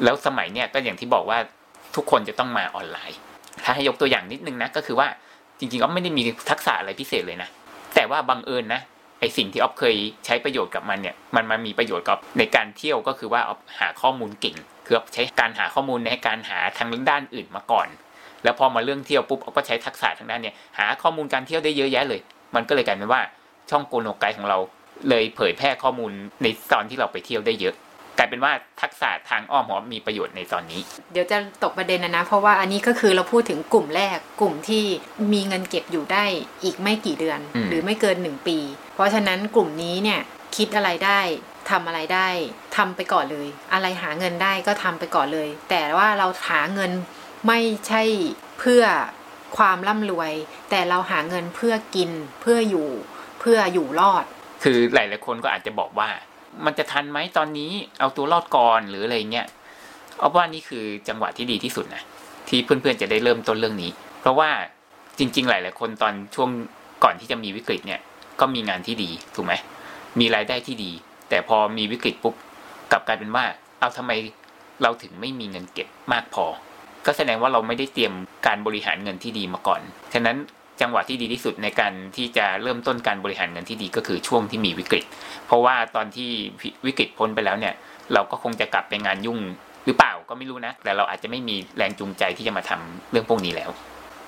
[0.05, 1.39] แล้วสมัยเนี่ยก็อย่างที่บอกว่า
[1.97, 3.19] ทุกคนจะต้องมาออนไลน์
[3.65, 5.09] ถ้าให้ยกตัวอย่างนิดนึงนะก็คือว่า
[5.59, 7.49] จริงๆอ๊อฟไม่ได้มีทักษะอะไรพิเศษเลยนะ
[7.95, 8.81] แต่ว่าบังเอิญนะ
[9.21, 9.97] ไอสิ่งที่อ๊อฟเคย
[10.27, 17.89] ใช้ประโยชน์กับมันเนี่ย มันมามีประโยชน์กับในการเที่ยวก็คือว่าอ๊อฟหาข้อมูลเก่งคืออ๊อฟใช้การหาข้อมูลในการหาทางด้านอื่นมาก่อน
[18.45, 22.21] แล้วพอมาเรื่องเที่ยวปุ๊บอ๊อฟก็ใช้ทักษะทางด้านเนี่ยหาข้อมูลการเที่ยวได้เยอะแยะเลย
[22.55, 23.23] มันก็เลยกลายเป็นว่า
[23.71, 24.59] ช่องโกโนไกของเรา
[25.09, 27.75] เลยเผยแพร่ข้อมูลในตอนที่เราไปเที่ยวได้เยอะ
[28.21, 28.53] ลายเป็นว่า
[28.83, 30.81] ทักษะทางอ้อมของอ๊อฟมีประโยชน์ในตอนนี้
[31.13, 34.85] เดี๋ยวจะตกประเด็นนะนะ เพราะว่าอันนี้ก็คือเราพูดถึงกลุ่มแรกกลุ่มที่
[35.33, 36.25] มีเงินเก็บอยู่ได้
[36.65, 38.59] อีกไม่กี่เดือนอืมหรือไม่เกินหนึ่งปี
[38.95, 40.21] เพราะฉะนั้นกลุ่มนี้เนี่ย
[40.57, 41.21] คิดอะไรได้
[41.71, 42.29] ทำอะไรได้
[42.77, 46.93] ทำไปก่อนเลย อะไรหาเงินได้ก็ทำไปก่อนเลย แต่ว่าเราหาเงิน
[47.47, 48.03] ไม่ใช่
[48.59, 48.85] เพื่อ
[49.57, 50.33] ความร่ำรวย
[50.71, 52.89] แต่เราหาเงินเพื่อกินเพื่ออยู่
[53.41, 54.25] เพื่ออยู่รอด
[54.63, 56.09] คือหลายๆคนก็อาจจะบอกว่า
[56.65, 59.47] มันจะทันไหมตอนนี้เอาตัวรอดก่อนหรืออะไรเงี้ย
[60.19, 62.03] เอาว่านี่คือจังหวะที่ดีที่สุดนะ
[62.49, 64.51] ที่เพื่อนๆจะได้เริ่มต้นเรื่องนี้ เพราะว่า
[65.19, 66.51] จริง ๆ หลาย ๆ คนตอนช่วง
[67.05, 68.01] ก่อนที่จะมีวิกฤตเนี่ย
[68.41, 69.55] ก็มีงานที่ดีถูกไหม
[70.21, 70.91] มีรายได้ที่ดี
[71.29, 72.35] แต่พอมีวิกฤตปุ๊บ
[72.91, 73.45] กลับกลายเป็นว่า
[73.81, 74.13] เอาทำไม
[74.83, 76.45] เราถึงไม่มีเงินเก็บมากพอ
[77.07, 78.13] ก็แสดงว่าเราไม่ได้เตรียม
[78.47, 79.81] การบริหารเงินที่ดีมาก่อน
[80.15, 80.37] ฉะนั้น
[80.81, 85.05] จังหวะที่ดีที่สุดในการที่จะเริ่มต้นการบริหารเงินที่ดีก็คือช่วงที่มีวิกฤต
[85.47, 86.31] เพราะว่าตอนที่
[86.87, 87.75] วิกฤตพ้นไปแล้วเนี่ย
[88.13, 89.39] เราก็คงจะกลับไปงานยุ่ง
[89.87, 93.71] หรือเปล่าก็ไม่รู้นะ แต่เราอาจจะไม่มีแรงจูงใจที่จะมาทำเรื่องพวกนี้แล้ว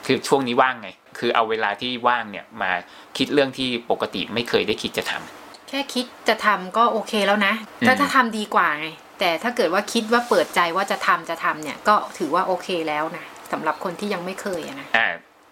[0.07, 0.89] คือช่วงนี้ว่างไง
[1.19, 2.71] คือเอาเวลาที่ว่างเนี่ยมา
[3.17, 8.89] คิดเรื่องที่ปกติไม่เคยได้คิดจะทำแค่คิดจะทำก็โอเคแล้วนะอืมถ้าถ้าทำดีกว่าไง
[9.21, 15.09] แต่ถ้าเกิดว่าคิดว่าเปิดใจว่าจะทำจะทำเนี่ยก็ถือว่าโอเคแล้วนะสำหรับคนที่ยังไม่เคยอะนะอ่า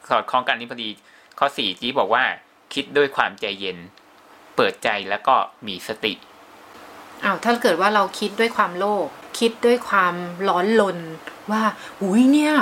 [0.08, 0.88] สอดคล้องกันนี้พอดี
[1.38, 2.24] ข้อสี่จี้บอกว่า
[2.74, 3.78] คิดด้วยความใจเย็น
[4.56, 5.34] เปิดใจแล้วก็
[5.66, 6.12] มีสติ
[7.24, 9.06] อ้าวถ้าเกิดว่าเราคิดด้วยความโลภ
[9.38, 10.14] คิดด้วยความ
[10.48, 10.98] ร้อนลน
[11.50, 11.62] ว่า
[12.02, 12.54] อุ้ยเนี่ย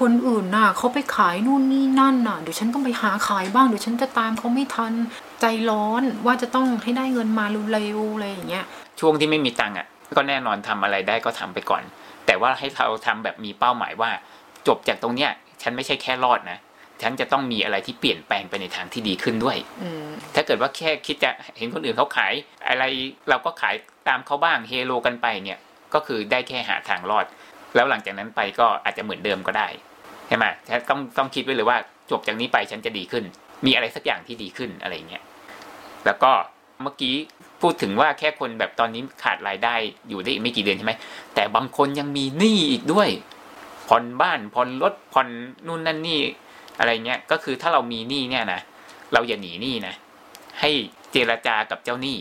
[0.00, 4.92] คนอื่นน่ะเขาไปขายนู่นนี่นั่นน่ะเดี๋ยวฉันต้องไปหาขายบ้างเดี๋ยวฉันจะตามเขาไม่ทัน
[5.40, 8.64] ใจร้อนว่าจะต้องให้ได้เงินมาเร็วๆอะไรอย่างเงี้ย
[9.00, 11.82] ช่วงที่ไม่มีตังค์อะ ก็แน่นอนทำอะไรได้ก็ทำไปก่อน
[12.26, 14.10] แต่ว่าให้เราทำแบบมีเป้าหมายว่า
[14.66, 15.30] จบจากตรงเนี้ย
[15.62, 16.58] ฉันไม่ใช่แค่รอดนะ
[17.02, 22.32] ฉันจะต้องมีอะไรที่เปลี่ยนแปลงไปในทางที่ดีขึ้นด้วยอืมถ้าเกิดว่าแค่คิดจะเห็นคนอื่นเขาขาย
[22.68, 22.84] อะไร
[23.30, 23.74] เราก็ขาย
[24.08, 25.58] ตามเขาบ้างเฮโลกันไปเนี่ย
[25.94, 27.26] ก็คือได้แค่หาทางรอด
[27.74, 29.68] แล้วหลังจากนั้นไปก็อาจจะเหมือนเดิมก็ได้
[30.28, 30.46] ใช่ไหม
[30.90, 31.78] ต้องต้องคิดไว้เลยว่า
[32.10, 33.24] จบจากนี้ไปฉันจะดีขึ้น
[33.66, 35.22] มีอะไรสักอย่างที่ดีขึ้นอะไรเงี้ย
[36.06, 36.32] แล้วก็
[36.82, 37.14] เมื่อกี้
[37.60, 39.74] พูดถึงว่าแค่คนแบบตอนนี้ขาดรายได้
[40.08, 40.92] อยู่ได้อีกไม่กี่เดือนใช่ไหม
[41.34, 43.08] แต่บางคนยังมีหนี้อีกด้วย
[43.88, 45.28] ผ่อนบ้านผ่อนรถผ่อน
[45.66, 46.20] นู่นนั่นนี่
[46.78, 48.60] อะไรเงี้ยก็คือถ้าเรามีหนี้เนี่ยนะ
[49.12, 49.94] เราอย่าหนีหนี้นะ
[50.60, 50.70] ให้
[51.12, 52.18] เจรจากับเจ้าหนี้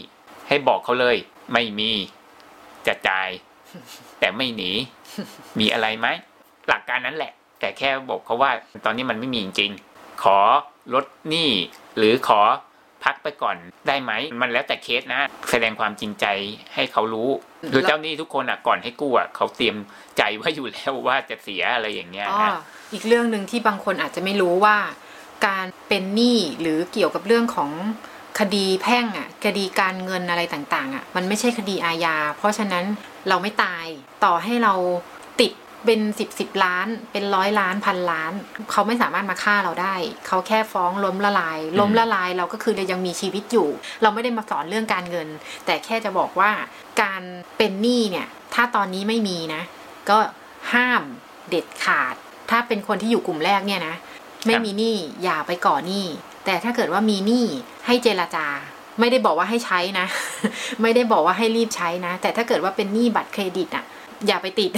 [0.47, 1.17] ให้บอกเขาเลย
[1.53, 1.91] ไม่มี
[2.87, 3.29] จะจ่าย
[4.19, 4.71] แต่ไม่หนี
[5.59, 6.07] มีอะไรไหม
[6.67, 8.51] หลักการนั้นแหละ แต่แค่บอกเขาว่า
[8.85, 10.39] ตอนนี้มันไม่มีจริงๆขอ
[10.93, 11.49] ลดหนี้
[11.97, 12.41] หรือขอ
[13.03, 16.25] พักไปก่อนได้ไหม มันแล้วแต่เคสนะ แสดงความจริงใจ
[16.73, 17.29] ให้เขารู้
[17.73, 19.75] คือเจ้าหนี้ทุกคนอะก่อนให้กู้อะเขาเตรียม
[20.17, 22.51] ใจไว้อยู่แล้วว่าจะเสียอะไรอย่างเงี้ยอ๋อนะ
[22.93, 24.77] อีกเรื่องหนึ่งที่บางคนอาจจะไม่รู้ว่า
[25.47, 27.71] การเป็นหนี้หรือเกี่ยวกับเรื่องของ
[28.39, 32.85] คดีแพ่งอะคดีการเงินอะไรต่างๆอะมันไม่ใช่คดีอาญา เพราะฉะนั้น
[33.27, 33.85] เราไม่ตาย
[34.23, 34.73] ต่อให้เรา
[35.41, 35.51] ติด
[35.85, 38.33] เป็นสิบสิบล้าน เป็นร้อยล้านพันล้าน
[38.71, 39.95] เขาไม่สามารถมาฆ่าเราได้
[40.27, 43.69] เขาแค่ฟ้องล้มละลาย ล้มละลายเราก็คือเรายังมีชีวิตอยู่
[44.01, 45.27] เราไม่ได้มาสอนเรื่องการเงิน
[45.65, 46.51] แต่แค่จะบอกว่า
[47.01, 47.21] การ
[47.57, 49.61] เป็นหนี้เนี่ย ถ้าตอนนี้ไม่มีนะ
[50.09, 50.17] ก็
[50.73, 51.01] ห้าม
[51.49, 52.15] เด็ดขาด
[52.49, 53.95] ถ้าเป็นคนที่อยู่กลุ่มแรกเนี่ยนะ
[54.45, 56.05] ไม่มีหนี้อย่าไปก่อหนี้
[56.45, 57.45] แต่ถ้าเกิดว่ามีหนี้
[57.85, 58.45] ให้เจรจา
[58.99, 60.07] ไม่ได้บอกว่าให้ใช้นะ
[60.81, 63.85] ไม่ได้บอกว่าให้รีบใช้นะ แต่ถ้าเกิดว่าเป็นหนี้บัตรเครดิตอะ
[64.27, 64.71] อย่าไปติด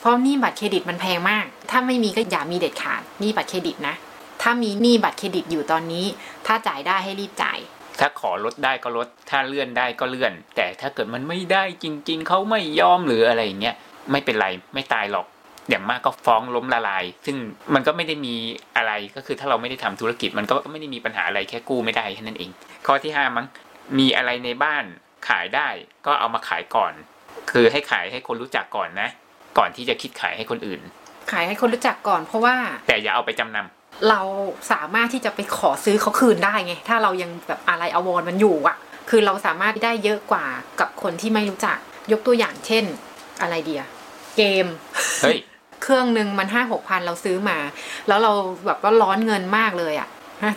[0.00, 3.94] เพราะหนี้บัตรเครดิตมันแพงมาก ถ้าไม่มีก็อย่ามีเด็ดขาดหนี้บัตรเครดิตนะ
[4.42, 6.06] ถ้ามีหนี้บัตรเครดิตอยู่ตอนนี้
[6.46, 7.58] ถ้าจ่ายได้ให้รีบจ่าย
[8.00, 13.76] ถ้าขอลดได้ก็ลด ถ้าเลื่อนได้ก็เลื่อน แต่ถ้าเกิดมันไม่ได้จริง ๆเขาไม่ยอมหรืออะไรอย่างเงี้ย
[14.10, 15.26] ไม่เป็นไรไม่ตายหรอก
[15.68, 17.36] อย่างมากก็ฟ้องล้มละลาย ซึ่ง
[17.74, 18.34] มันก็ไม่ได้มี
[18.76, 22.50] อะไรก็คือถ้าเราไม่ได้ทำธุรกิจ มันก็ไม่ได้มีปัญหาอะไรแค่กู้ไม่ได้แค่นั้นเอง
[22.86, 23.46] ข้อที่ห้ามั้ง
[23.98, 24.84] มีอะไรในบ้าน
[25.28, 25.68] ขายได้
[26.06, 26.92] ก็เอามาขายก่อน
[27.50, 29.08] คือให้ขายให้คนรู้จักก่อนนะ
[29.58, 30.80] ก่อนที่จะคิดขายให้คนอื่น
[31.32, 32.56] ขายให้คนรู้จักก่อนเพราะว่า
[32.88, 34.20] แต่อย่าเอาไปจำนำเรา
[34.72, 38.76] สามารถที่จะไปขอซื้อเขาคืนได้ไง ถ้าเรายังแบบอะไรอววรมันอยู่อะ
[39.10, 40.46] คือเราสามารถได้เยอะกว่า
[40.80, 41.78] กับคนที่ไม่รู้จัก
[42.12, 42.84] ยกตัวอย่างเช่น
[43.42, 43.82] อะไรเดีย
[44.36, 44.66] เกม
[45.22, 45.38] เฮ้ย
[45.82, 47.58] เครื่องหนึ่งมันห้าหกพันเราซื้อมา
[48.08, 48.32] แล้วเรา
[48.66, 50.08] แบบว่าร้อนเงินมากเลยอะ่ะ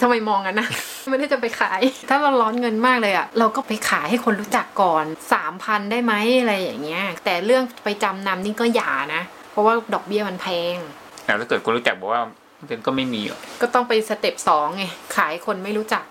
[0.01, 0.67] ทำไมมองกันนะ
[1.09, 9.21] ไม่ได้จะไปขาย ถ้าเราร้อนเงินมากเลยอะ่ะเราก็ไปขายให้คนรู้จักก่อนสามพันได้ไหมอะไรอย่างเงี้ย แต่เรื่องไปจำนำนี่ก็อย่านะ
[9.51, 10.77] เพราะว่าดอกเบี้ยมันแพง
[11.25, 12.21] แล้วถ้าเกิดคนรู้จักบอกว่า
[12.59, 14.83] มันก็ไม่มีหรอกก็ต้องไปสเต็ปสองไง
[15.17, 16.05] ขายคนไม่รู้จัก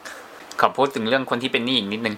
[0.60, 2.16] ขอพูดถึงเรื่องคนที่เป็นหนี้อีกนิดนึง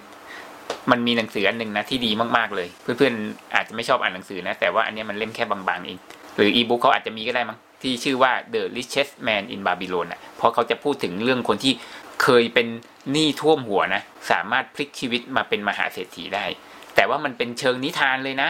[0.91, 5.97] มันมีหนังสืออันหนึ่งนะที่ดีมากๆเลย เพื่อนๆอาจจะไม่ชอบอ่านหนังสือนะ แต่ว่าอันเนี้ยมันเล่มแค่บางๆเอง
[6.37, 11.73] หรืออีบุ๊กเขาอาจจะมีก็ได้มั้งที่ชื่อว่า The Richest Man in Babylon อะเพราะเขาจะพูดถึงเรื่องคนที่
[12.23, 12.67] เคยเป็น
[13.11, 16.45] หนี้ท่วมหัวนะ สามารถพลิกชีวิตมาเป็นมหาเศรษฐีได้
[16.95, 18.49] แต่ว่ามันเป็นเชิงนิทานเลยนะ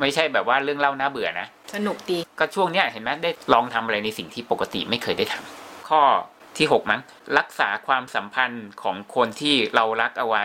[0.00, 6.00] ไม่ใช่แบบว่าเรื่องเล่าน่าเบื่อนะ สนุกดี ก็ช่วงเนี้ยเห็นไหมได้ลองทำอะไรในสิ่งที่ปกติไม่เคยได้ทำข้อ
[6.58, 7.00] ที่หกมั้ง
[7.38, 10.44] รักษาความสัมพันธ์ของคนที่เรารักเอาไว้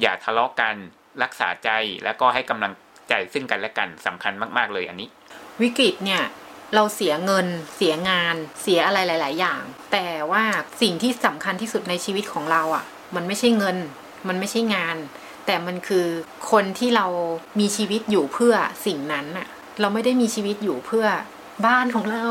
[0.00, 0.74] อย่าทะเลาะกัน
[1.22, 1.70] รักษาใจ
[2.04, 2.72] แล้วก็ให้กำลัง
[3.08, 5.08] ใจซึ่งกันและกันสำคัญมาก ๆเลยอันนี้
[5.62, 6.22] วิกฤตเนี่ย
[6.74, 7.46] เราเสียเงิน
[7.76, 10.44] เสียงาน เสียอะไรหลาย ๆ อย่าง แต่ว่า
[10.82, 12.84] สิ่งที่สำคัญที่สุดในชีวิตของเราอะ่ะ
[13.14, 13.76] มันไม่ใช่เงิน
[14.28, 14.96] มันไม่ใช่งาน
[15.46, 16.06] แต่มันคือ
[16.50, 17.06] คนที่เรา
[17.60, 18.54] มีชีวิตอยู่เพื่อ
[18.86, 19.46] สิ่งนั้นอะ
[19.80, 21.06] เราไม่ได้มีชีวิตอยู่เพื่อ
[21.66, 22.26] บ้านของเรา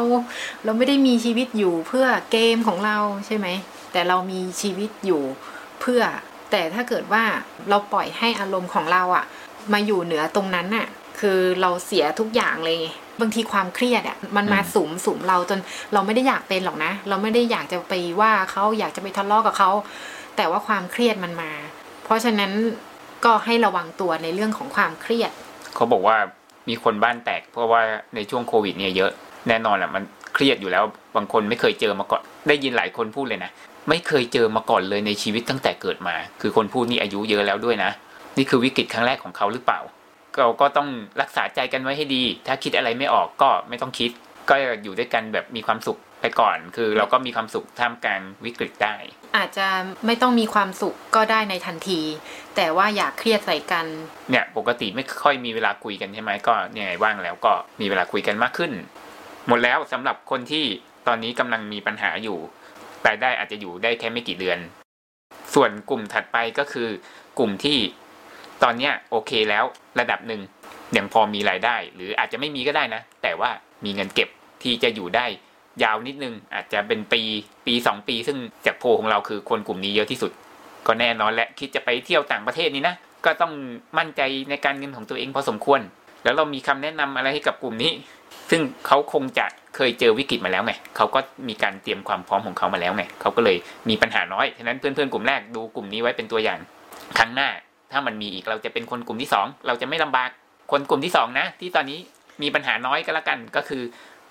[0.64, 3.48] เราไม่ได้มีชีวิตอยู่เพื่อเกมของเราใช่ไหม
[3.92, 5.22] แต่เรามีชีวิตอยู่
[5.82, 6.02] เพื่อ
[6.52, 7.24] แต่ถ้าเกิดว่า
[7.70, 9.26] เราปล่อยให้อารมณ์ของเราอะ
[9.74, 10.88] มาอยู่เหนือตรงนั้นน่ะ
[11.20, 12.90] คือเราเสียทุกอย่างเลยไง
[13.22, 15.60] บางทีความเครียดอะมันมาอืมสุมสุมเราจน
[15.94, 19.72] เราไม่ได้อยากเป็นหรอกนะ เราไม่ได้อยากจะไปว่าเขาอยากจะไปทะเลาะกับเขา
[20.36, 21.52] แต่ว่าความเครียดมันมา
[22.04, 22.52] เพราะฉะนั้น
[23.26, 25.32] ก็ให้ระวังตัวในเรื่องของความเครียด
[25.76, 26.18] เขาบอกว่า
[26.70, 27.82] มีคนบ้านแตก เพราะว่า
[28.16, 29.12] ในช่วงโควิดเนี่ยเยอะ
[29.50, 30.04] แน่นอนแหละมัน
[30.36, 30.84] เครียดอยู่แล้ว
[31.16, 33.52] บางคนไม่เคยเจอมาก่อนได้ยินหลายคนพูดเลยนะ
[33.90, 37.92] ไม่เคยเจอมาก่อนเลยในชีวิตตั้งแต่เกิดมา คือคนพูดนี่อายุเยอะแล้วด้วยนะ
[38.38, 39.80] นี่คือวิกฤตครั้งแรกของเขาหรือเปล่า
[40.40, 40.90] เราก็ต้อง
[41.22, 44.12] รักษาใจกันไว้ให้ดี ถ้าคิดอะไรไม่ออกก็ไม่ต้องคิด
[44.50, 48.96] ก็อยู่ด้วยกันแบบมีความสุขไปก่อน คือเราก็มีความสุขท่ามกลางวิกฤตได้
[49.38, 49.68] อาจจะ
[50.06, 52.02] ไม่ต้องมีความสุขก็ได้ในทันที
[52.56, 53.86] แต่ว่าอย่าเครียดใส่กัน
[54.30, 58.72] เนี่ยปกติไม่ค่อยมีเวลาคุยกันใช่ไหมก็เนี่ยว่างแล้วก็มีเวลาคุยกันมากขึ้น
[59.48, 60.66] หมดแล้วสำหรับคนที่
[61.08, 62.38] ตอนนี้กำลังมีปัญหาอยู่
[63.08, 64.60] รายได้อาจจะอยู่ได้แค่ไม่กี่เดือน
[65.54, 66.90] ส่วนกลุ่มถัดไปก็คือ
[67.40, 67.78] กลุ่มที่
[68.64, 69.64] ตอนเนี้ยโอเคแล้ว
[70.00, 70.42] ระดับหนึ่ง
[70.98, 73.50] ยังพอมีรายได้ หรืออาจจะไม่มีก็ได้นะ แต่ว่า
[73.86, 74.30] มีเงินเก็บ
[74.64, 75.26] ที่จะอยู่ได้
[75.84, 77.22] ยาวนิดนึง อาจจะเป็นปี
[77.68, 80.32] ปีสองปี ซึ่งจากโพของเราคือคนกลุ่มนี้เยอะที่สุด
[80.88, 82.96] ก็แน่นอนแหละคิดจะไปเที่ยวต่างประเทศนี่นะ
[83.26, 83.54] ก็ต้อง
[83.98, 85.80] มั่นใจในการเงินของตัวเองพอสมควร
[86.24, 87.92] แล้วเรามีคำแนะนำอะไรให้กับกลุ่มนี้
[88.50, 89.46] ซึ่งเขาคงจะ
[89.76, 93.58] เคยเจอวิกฤตมาแล้วไงเขาก็มีการเตรียมความพร้อมของเขามาแล้วไงเขาก็เลย
[93.90, 96.60] มีปัญหาน้อยฉะนั้นเพื่อนๆกลุ่มแรกดูกลุ่มนี้ไว้เป็นตัวอย่าง
[97.18, 97.50] ครั้งหน้า
[97.92, 100.30] ถ้ามันมีอีกเราจะเป็นคนกลุ่มที่สองเราจะไม่ลำบาก
[100.72, 102.00] คนกลุ่มที่สองนะที่ตอนนี้
[102.42, 103.84] มีปัญหาน้อยก็แล้วกันก็คือ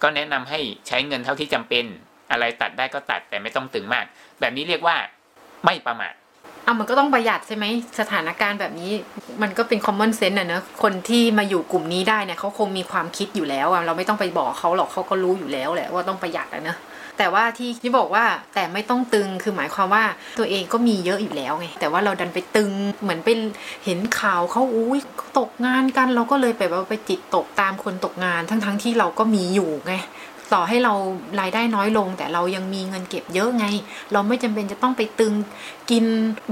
[0.02, 1.84] ก็แนะนำให้ใช้เงินเท่าที่จำเป็น
[2.30, 4.05] อะไรตัดได้ก็ตัดแต่ไม่ต้องตึงมาก
[4.40, 4.96] แบบนี้เรียกว่า
[5.64, 6.14] ไม่ประมาท
[6.66, 7.64] อะมันก็ต้องประหยัดใช่ไหม
[8.00, 8.92] สถานการณ์แบบนี้
[9.42, 16.78] มันก็เป็น common sense อะเนอะคนที่มาอยู่กลุ่มนี้ได้เนี่ยเขาคงมีความคิดอยู่แล้วอะเราไม่ต้องไปบอกเขาหรอกเขาก็รู้อยู่แล้วแหละว่าต้องประหยัดอะเนอะ
[17.18, 20.04] แต่ว่าที่ที่บอกว่าแต่ไม่ต้องตึงคือหมายความว่า
[20.38, 22.70] ตัวเองก็มีเยอะอยู่แล้วไงแต่ว่าเราดันไปตึง
[23.02, 23.28] เหมือนไป
[23.84, 25.00] เห็นข่าวเขาอุ้ย
[25.38, 29.94] ตกงานกันเราก็เลยไปว่าไปจิตตกตามคนตกงานทั้งๆทที่เราก็มีอยู่ไง
[30.52, 30.94] ต่อให้เรา
[31.40, 33.66] รายได้น้อยลง แต่เรายังมีเงินเก็บเยอะไง
[34.12, 35.34] เราไม่จำเป็นจะต้องไปตึง
[35.90, 36.04] กิน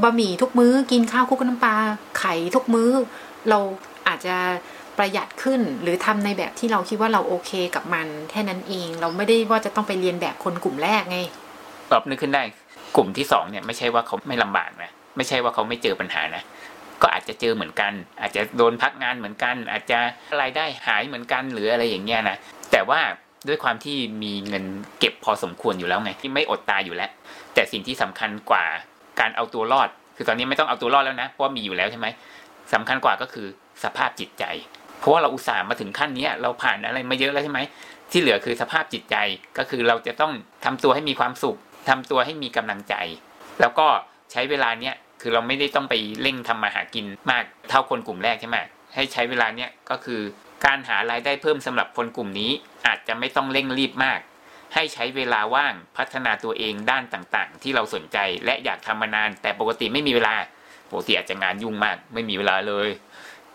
[0.02, 1.74] บะหมี่ทุกมื้อ กินข้าวคุกน้ำปลา
[2.18, 2.90] ไข่ทุกมื้อ
[3.48, 3.58] เรา
[4.08, 4.36] อาจจะ
[4.98, 11.18] ประหยัดขึ้น หรือทำในแบบที่เราคิดว่าเราโอเคกับมันแค่นั้นเอง เราไม่ได้ว่าจะต้องไปเรียนแบบคนกลุ่มแรกไง
[11.92, 12.42] ตอบนึกขึ้นได้
[12.96, 16.42] กลุ่มที่สองเนี่ยไม่ใช่ว่าเขาไม่ลำบากนะไม่ใช่ว่าเขาไม่เจอปัญหานะ
[17.02, 19.98] ก็อาจจะเจอเหมือนกัน อาจจะโดนพักงานเหมือนกัน อาจจะ
[20.40, 22.36] รายได้หายเหมือนกันหรืออะไรอย่างเงี้ยนะ
[22.72, 23.00] แต่ว่า
[23.48, 24.64] ด้วยความที่มีเงิน
[24.98, 27.10] เก็บพอสมควรอยู่แล้วไงที่ไม่อดตายอยู่แล้ว
[27.54, 28.64] แต่สิ่งที่สำคัญกว่า
[29.20, 32.06] การเอาตัวรอด คือตอนนี้ไม่ต้องเอาตัวรอดแล้วนะเพราะมีอยู่แล้วใช่ไหม
[32.72, 33.46] สำคัญกว่าก็คือ
[33.84, 34.44] สภาพจิตใจ
[35.02, 37.60] เพราะว่าเราอุตส่าห์มาถึงขั้นนี้เราผ่านอะไรมาเยอะแล้วใช่ไหม
[38.10, 39.16] ที่เหลือคือสภาพจิตใจ
[39.58, 40.32] ก็คือเราจะต้อง
[40.64, 42.94] ทำตัวให้มีความสุขทำตัวให้มีกำลังใจ
[43.60, 43.86] แล้วก็
[44.32, 48.58] ใช้เวลาเนี้ยคือเราไม่ได้ต้องไปเร่งทำมาหากินมากเท่าคนกลุ่มแรกใช่ไหม
[48.94, 50.20] ให้ใช้เวลาเนี้ยก็คือ
[50.64, 52.50] การหารายได้เพิ่มสำหรับคนกลุ่มนี้
[52.86, 54.20] อาจจะไม่ต้องเร่งรีบมาก
[54.74, 60.34] ให้ใช้เวลาว่างพัฒนาตัวเองด้านต่างๆ ที่เราสนใจและอยากทำมานาน แต่ปกติไม่มีเวลา
[60.90, 62.88] ปกติอาจจะงานยุ่งมาก ไม่มีเวลาเลย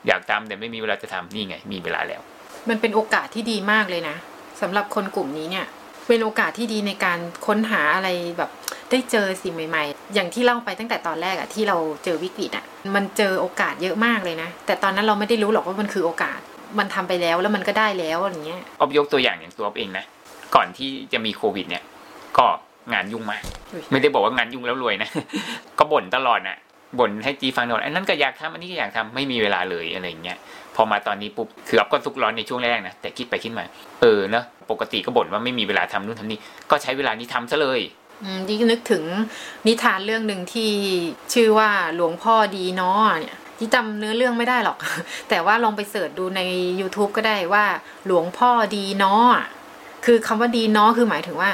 [0.08, 2.22] อยากทำแต่ไม่มีเวลาจะทำนี่ไง มีเวลาแล้ว
[2.70, 4.16] มันเป็นโอกาสที่ดีมากเลยนะ
[4.62, 5.66] สำหรับคนกลุ่มนี้เนี่ย
[6.08, 8.50] เป็นโอกาสที่ดีในการค้นหาอะไรแบบ
[8.92, 16.40] ได้เจอสิ่งใหม่ ๆ อย่างที่เล่าไปตั้งแต่ตอนแรกอะที่เราเจอวิกฤตอะมันเจอโอกาสเยอะมากเลยนะ แต่ตอนนั้นเราไม่ได้รู้หรอกว่ามันคือโอกาส
[16.80, 20.06] มันทำไปแล้วแล้วมันก็ได้แล้วอย่างเงี้ยออบยกตัวอย่างอย่างตัวออบเองนะ
[20.56, 21.84] ก่อนที่จะมีโควิดเนี่ย
[22.38, 22.46] ก็
[22.94, 23.42] งานยุ่งมาก
[23.92, 25.10] ไม่ได้บอกว่างานยุ่งแล้วรวยนะ
[25.80, 26.58] ก็บ่นตลอดน่ะ
[27.00, 30.38] บ่นให้จีฟังตลอดอันนั้นก็อยากทำอันนี้ก็อยากทำไม่มีเวลาเลยอะไรอย่างเงี้ย
[30.76, 33.66] พอมาตอนนี้ปุ๊บคือออบก็ทุกร้อนในช่วงแรกนะแต่คิดไปคิดมา
[34.02, 36.40] เออเนอะปกติก็บ่นว่าไม่มีเวลาทำนู่นทำนี่
[36.72, 37.82] ก็ใช้เวลานี้ทำซะเลย
[38.24, 39.04] อืมที่นึกถึง
[39.68, 40.72] นิทานเรื่องหนึ่งที่
[41.34, 44.78] ชื่อว่าหลวงพ่อดีเนาะเนี่ยที่จำเนื้อเรื่องไม่ได้หรอก
[45.30, 46.42] แต่ว่าลองไปเสิร์ชดูใน
[46.82, 47.66] YouTube ก็ได้ว่า
[48.08, 49.28] หลวงพ่อดีเนาะ
[50.06, 51.52] คือคำว่าดีเนาะคือหมายถึงว่า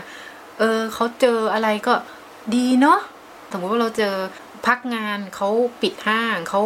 [0.59, 1.93] เออเขาเจออะไรก็
[2.55, 2.99] ดีเนาะ
[3.51, 4.13] สมมติว่าเราเจอ
[4.67, 5.49] พักงานเขา
[5.81, 6.61] ปิดห้างเขา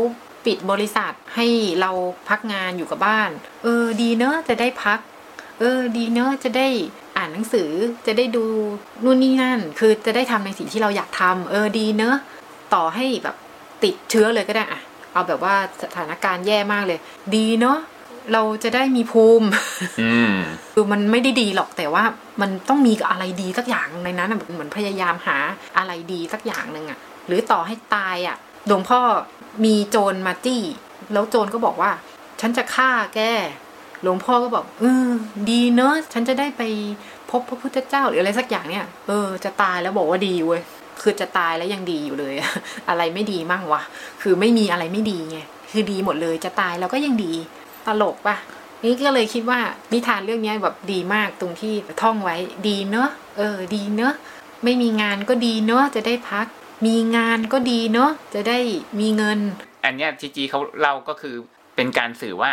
[0.45, 1.47] ปิดบริษัทให้
[1.81, 1.91] เรา
[2.29, 3.29] พักงานอยู่กับบ้าน
[3.63, 4.99] เออดีเนอะจะได้พัก
[5.59, 6.67] เออดีเนอะจะได้
[7.17, 7.71] อ่านหนังสือ
[8.07, 8.45] จะได้ดู
[9.03, 12.15] นู่นนี่นั่น คือจะได้ทำในสิ่งที่เราอยากทำเออดีเนอะ
[12.73, 13.35] ต่อให้แบบ
[13.83, 14.81] ติดเชื้อเลยก็ได้อะ
[15.11, 16.99] เอาแบบว่าสถานการณ์แย่มากเลย
[17.35, 17.77] ดีเนาะ
[18.33, 19.47] เราจะได้มีภูมิ
[20.01, 20.33] อืม
[20.73, 22.03] คือมันไม่ได้ดีหรอกแต่ว่า
[22.41, 25.37] มันต้องมีอะไรดีสักอย่างในนั้นอะเหมือนพยายามหา
[25.77, 28.99] อะไรดีสักอย่างหนึ่งอะ หรือต่อให้ตายอะหลวงพ่อ
[29.65, 30.61] มีโจรมาจี้
[31.13, 31.91] แล้วโจรก็บอกว่า
[32.41, 33.19] ฉันจะฆ่าแก
[34.03, 35.07] หลวงพ่อก็บอกเออ
[35.49, 36.63] ดีเนอะฉันจะได้ไป
[37.31, 40.61] พบพระพุทธเจ้าหรืออะไรสักอย่างเนี่ย เออ จะตายแล้วบอกว่าดีเว้ย
[41.01, 42.33] คือจะตายแล้วยังดีอยู่เลย
[42.89, 43.81] อะไรไม่ดีมั่งวะ
[44.21, 45.37] คือไม่มีอะไรไม่ดีไง
[45.71, 47.33] คือดีหมดเลยจะตายแล้วก็ยังดี
[47.87, 48.35] ตลกปะ
[48.83, 49.59] นี่ก็เลยคิดว่า
[49.93, 52.35] นิทานเรื่องนี้แบบดีมากตรงที่ท่องไว้
[52.67, 54.13] ดีเนอะเออ ดีเนอะ
[54.63, 56.47] ไม่มีงานก็ดีเนอะจะได้พัก
[56.85, 58.59] มีงานก็ดีเนอะจะได้
[58.99, 59.39] มีเงิน
[59.85, 61.35] อันเนี้ยทีจีเขาเล่าก็คือ
[61.75, 62.51] เป็นการสื่อว่า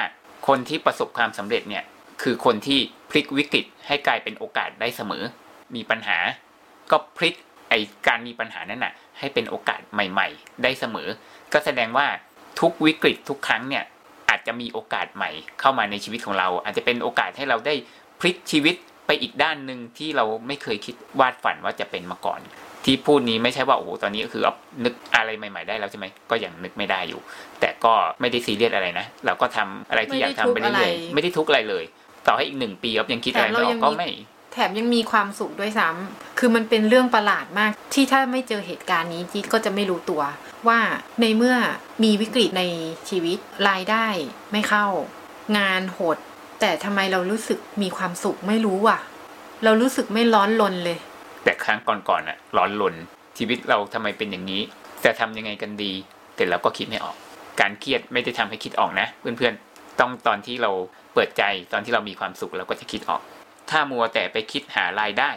[0.49, 1.85] คนที่ประสบความสำเร็จเนี่ย
[2.23, 5.25] คือคนที่พลิกวิกฤตให้กลายเป็นโอกาสได้เสมอ
[5.75, 6.19] มีปัญหา
[6.91, 7.35] ก็พลิก
[7.69, 7.75] ไอ
[8.07, 11.09] การมีปัญหานั้นน่ะให้เป็นโอกาสใหม่ ๆ ได้เสมอ
[11.53, 12.07] ก็แสดงว่า
[12.61, 13.85] ทุกวิกฤตทุกครั้งเนี่ย
[14.29, 17.75] อาจจะมีโอกาสใหม่เข้ามาในชีวิตของเรา อาจจะเป็นโอกาสให้เราได้
[18.21, 18.75] พลิกชีวิต
[19.07, 22.41] ไปอีกด้านหนึ่งที่เราไม่เคยคิดวาดฝันว่าจะเป็นมาก่อน
[22.85, 24.55] ที่พูดนี้ไม่ใช่ว่าโอ้โหตอนนี้ก็คือเอา
[24.85, 27.21] นึกอะไรใหม่ ๆ ได้แล้วใช่ไหมก็ยังนึกไม่ได้อยู่
[27.61, 31.85] แต่ก็ไม่ได้ซีเรียสอะไรนะเราก็ทำอะไรที่อยากทำไปเรื่อยๆไม่ได้ทุกข์อะไรเลย
[32.27, 34.11] ต่อให้อีกหนึ่งปีอ๊อฟยังคิดอะไรไม่ออกก็ไม่
[34.53, 40.23] แถมยังมีความสุขด้วยซ้ำคือมันเป็นเรื่องประหลาดมาก ที่ถ้าไม่เจอเหตุการณ์นี้จี๊ดก็จะไม่รู้ตัว
[40.69, 40.81] ว่า
[41.21, 41.57] ในเมื่อ
[42.05, 42.63] มีวิกฤตใน
[43.09, 44.07] ชีวิตรายได้
[44.53, 44.87] ไม่เข้า
[45.59, 46.19] งานหด
[46.61, 49.01] แต่ทำไมเรารู้สึกมีความสุขไม่รู้อะ
[49.65, 50.99] เรารู้สึกไม่ร้อนลนเลย
[51.45, 52.95] แต่ครั้งก่อนๆน่ะร้อนลน
[53.39, 54.63] ชีวิตเราทำไมเป็นอย่างนี้
[55.05, 55.93] จะทำยังไงกันดี
[56.37, 57.17] แต่เราก็คิดไม่ออก
[57.61, 60.71] การเครียดไม่ได้ทำให้คิดออกนะ เพื่อนๆ ต้องตอนที่เรา
[61.15, 61.43] เปิดใจ
[61.73, 63.21] ตอนที่เรามีความสุขเราก็จะคิดออก
[63.71, 65.31] ถ้ามัวแต่ไปคิดหารายได้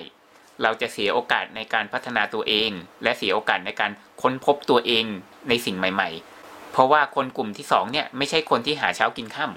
[0.63, 2.69] เราจะเสียโอกาสในการพัฒนาตัวเอง
[3.03, 3.91] และเสียโอกาสในการ
[4.21, 5.05] ค้นพบตัวเอง
[5.49, 6.09] ในสิ่งใหม่
[6.41, 9.51] ๆ เพราะว่าคนกลุ่มที่สองเนี่ยไม่ใช่คนที่หาเช้ากินข้า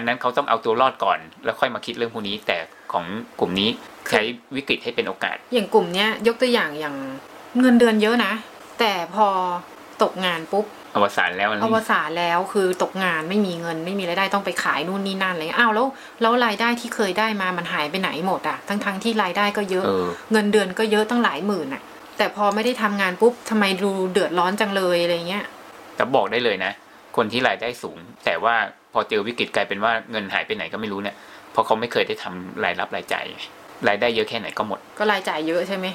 [0.00, 2.58] อันนั้นเขาต้องเอาตัวรอดก่อน แล้วค่อยมาคิดเรื่องพวกนี้ แต่
[2.92, 3.04] ของ
[3.40, 3.68] กลุ่มนี้
[4.10, 4.22] ใช้
[4.56, 6.96] วิกฤตให้เป็นโอกาส อย่างกลุ่มเนี้ยยกตัวอย่างอย่าง
[7.60, 8.32] เงินเดือนเยอะนะ
[8.80, 9.26] แต่พอ
[10.02, 15.86] ตกงานปุ๊บอวสานแล้วอะไรอวสานแล้วคือตกงานไม่มีเงินไม่มีรายได้ต้องไปขายนู่นนี่นั่นอะไรเลยอ้าวแล้ว
[16.20, 21.82] แล้วรายได้ที่เคยได้มามันหายไปไหนหมดอะทั้งทั้งๆที่รายได้ก็เยอะเออเงินเดือนก็เยอะตั้งหลายหมื่นอะ
[22.18, 25.44] แต่พอไม่ได้ทำงานปุ๊บทำไมดูเดือดร้อนจังเลยอะไรเงี้ย
[25.96, 26.72] แต่บอกได้เลยนะ
[27.16, 28.54] คนที่รายได้สูง แต่ว่า
[28.92, 31.16] พอเจอวิกฤตกลายเป็นว่าเงินหายไปไหนก็ไม่รู้เนี่ย
[31.52, 33.26] เพราะเขาไม่เคยได้ทำรายรับรายจ่าย
[33.88, 35.86] รายได้เยอะแค่ไหนก็หมด ก็รายจ่ายเยอะใช่ไหม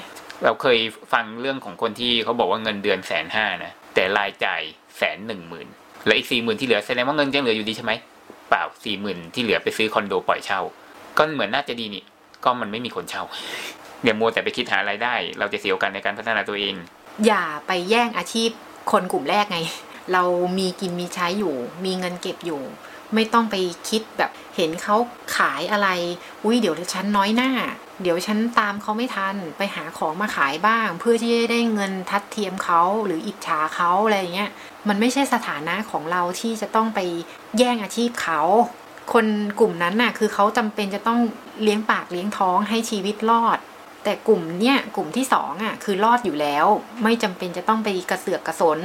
[0.44, 0.78] เราเคย
[1.12, 4.60] ฟังเรื่องของคนที่เขาบอกว่าเงินเดือนแสนห้านะแต่รายจ่าย
[4.98, 5.66] แสนหนึ่งหมื่น
[6.06, 7.92] แล้วอีกสี่หมื่นที่เหลือแสดงว่าเงินยังเหลืออยู่ดีใช่ไหม
[8.48, 10.60] เปล่าสี่หมื่นที่เหลือไปซื้อคอนโดปล่อยเช่า
[11.18, 12.04] ก็เหมือนน่าจะดีนี่
[12.44, 13.22] ก็มันไม่มีคนเช่า
[14.02, 16.74] เดี๋ยวมัวแต่ไปคิดหารายได้ เราจะเสียโอกาสในการพัฒนาตัวเอง
[17.26, 18.50] อย่าไปแย่งอาชีพ
[18.92, 19.58] คนกลุ่มแรกไง
[20.12, 20.22] เรา
[20.58, 22.62] มีกินมีใช้อยู่ มีเงินเก็บอยู่
[23.14, 23.56] ไม่ต้องไป
[23.88, 24.96] คิดแบบเห็นเขา
[25.36, 25.88] ขายอะไร
[26.44, 27.50] อุ้ยเดี๋ยวฉันน้อยหน้า
[28.02, 34.50] เดี๋ยวฉันตามเขาไม่ทัน ไปหาของมาขายบ้าง เพื่อที่จะได้เงินทัดเทียมเขาหรืออิจฉาเขาอะไรอย่างเงี้ย
[34.88, 37.00] มันไม่ใช่สถานะของเราที่จะต้องไป
[37.58, 38.40] แย่งอาชีพเขา
[39.12, 39.26] คน
[39.60, 41.18] กลุ่มนั้นน่ะคือเขาจำเป็นจะต้อง
[41.62, 43.58] เลี้ยงปากเลี้ยงท้องให้ชีวิตรอด
[44.04, 46.66] แต่กลุ่มเนี้ยกลุ่มที่สองอะคือรอดอยู่แล้ว
[47.02, 48.78] ไม่จำเป็นจะต้องไปกระเสือกกระสน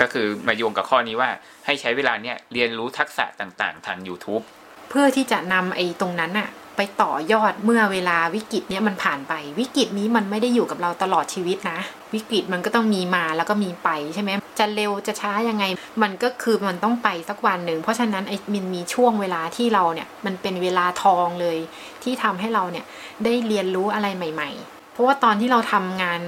[0.00, 1.30] ก็คือมาโยงกับข้อนี้ว่า
[1.66, 4.42] ให้ใช้เวลาเนี่ยเรียนรู้ทักษะต่างๆ ทาง YouTube
[4.90, 11.78] เพื่อที่จะนำไอ้ตรงนั้นน่ะไปต่อยอดเมื่อเวลาวิกฤตเนี้ยมันผ่านไป วิกฤตนี้มันไม่ได้อยู่กับเราตลอดชีวิตนะ
[12.14, 15.64] วิกฤตมันก็ต้องมีมาแล้วก็มีไปใช่ไหมจะเร็วจะช้ายังไง
[16.02, 21.58] มันก็คือมันต้องไปสักวันหนึ่งเพราะฉะนั้นไอ้มันมีช่วงเวลาที่เราเนี่ยมันเป็นเวลาทองเลย
[22.02, 22.84] ที่ทำให้เราเนี่ย
[23.24, 26.20] ได้เรียนรู้อะไรใหม่ ๆ เพราะว่าตอนที่เราทำงาน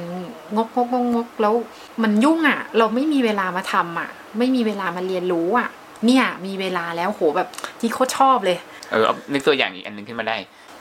[0.57, 1.55] งกงกงกงกแล้ว
[2.03, 5.69] มันยุ่งอะ่ะ เราไม่มีเวลามาทำอะ ไม่มีเวลามาเรียนรู้อะ
[6.07, 7.49] เนี่ย มีเวลาแล้วโหแบบ
[7.81, 8.57] ที่โคตรชอบเลย
[8.91, 10.37] เออเอานึกตัวอย่างอีกอันหนึ่งขึ้นมาได้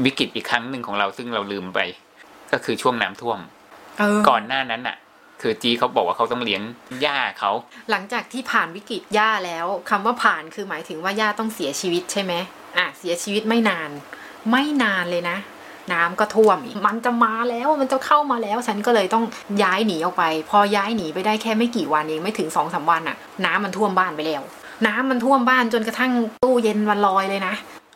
[0.05, 1.79] วิกฤตอีกครั้งหนึ่งของเราซึ่งเราลืมไป
[2.51, 3.39] ก็คือช่วงน้ำท่วม
[3.99, 4.97] เออก่อนหน้านั้นน่ะ
[5.41, 6.61] คือจีเขาบอกว่าเขาต้องเลี้ยง
[7.05, 7.51] ย่าเขา
[7.91, 12.33] หลังจากที่ผ่านวิกฤตย่าแล้วคำว่าผ่านคือหมายถึงว่าย่าต้องเสียชีวิตใช่ไหม
[12.77, 13.89] อะเสียชีวิตไม่นาน
[14.51, 15.38] ไม่นานเลยนะ
[15.93, 19.25] น้ำก็ท่วมอีกมันจะมาแล้วมันจะเข้ามาแล้ว ฉันก็เลยต้อง
[19.63, 24.41] ย้ายหนีออกไป พอย้ายหนีไปได้แค่ไม่กี่วันเองไม่ถึงสองสามวันอะน้ำมันท่วมบ้านไปแล้ว
[24.88, 26.11] น้ำมันท่วมบ้านจนกระทั่ง
[26.43, 27.53] ตู้เย็นวันลอยเลยนะ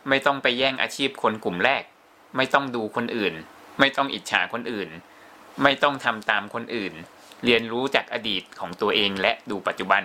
[0.08, 1.82] ไม่ต้องไปแย่งอาชีพคนกลุ่มแรก
[2.36, 3.34] ไม่ต้องดูคนอื่น
[3.80, 4.88] ไม่ต้องอิจฉาคนอื่น
[5.62, 6.92] ไม่ต้องทำตามคนอื่น
[7.44, 10.02] เรียนรู้จากอดีตของตัวเองและดูปัจจุบัน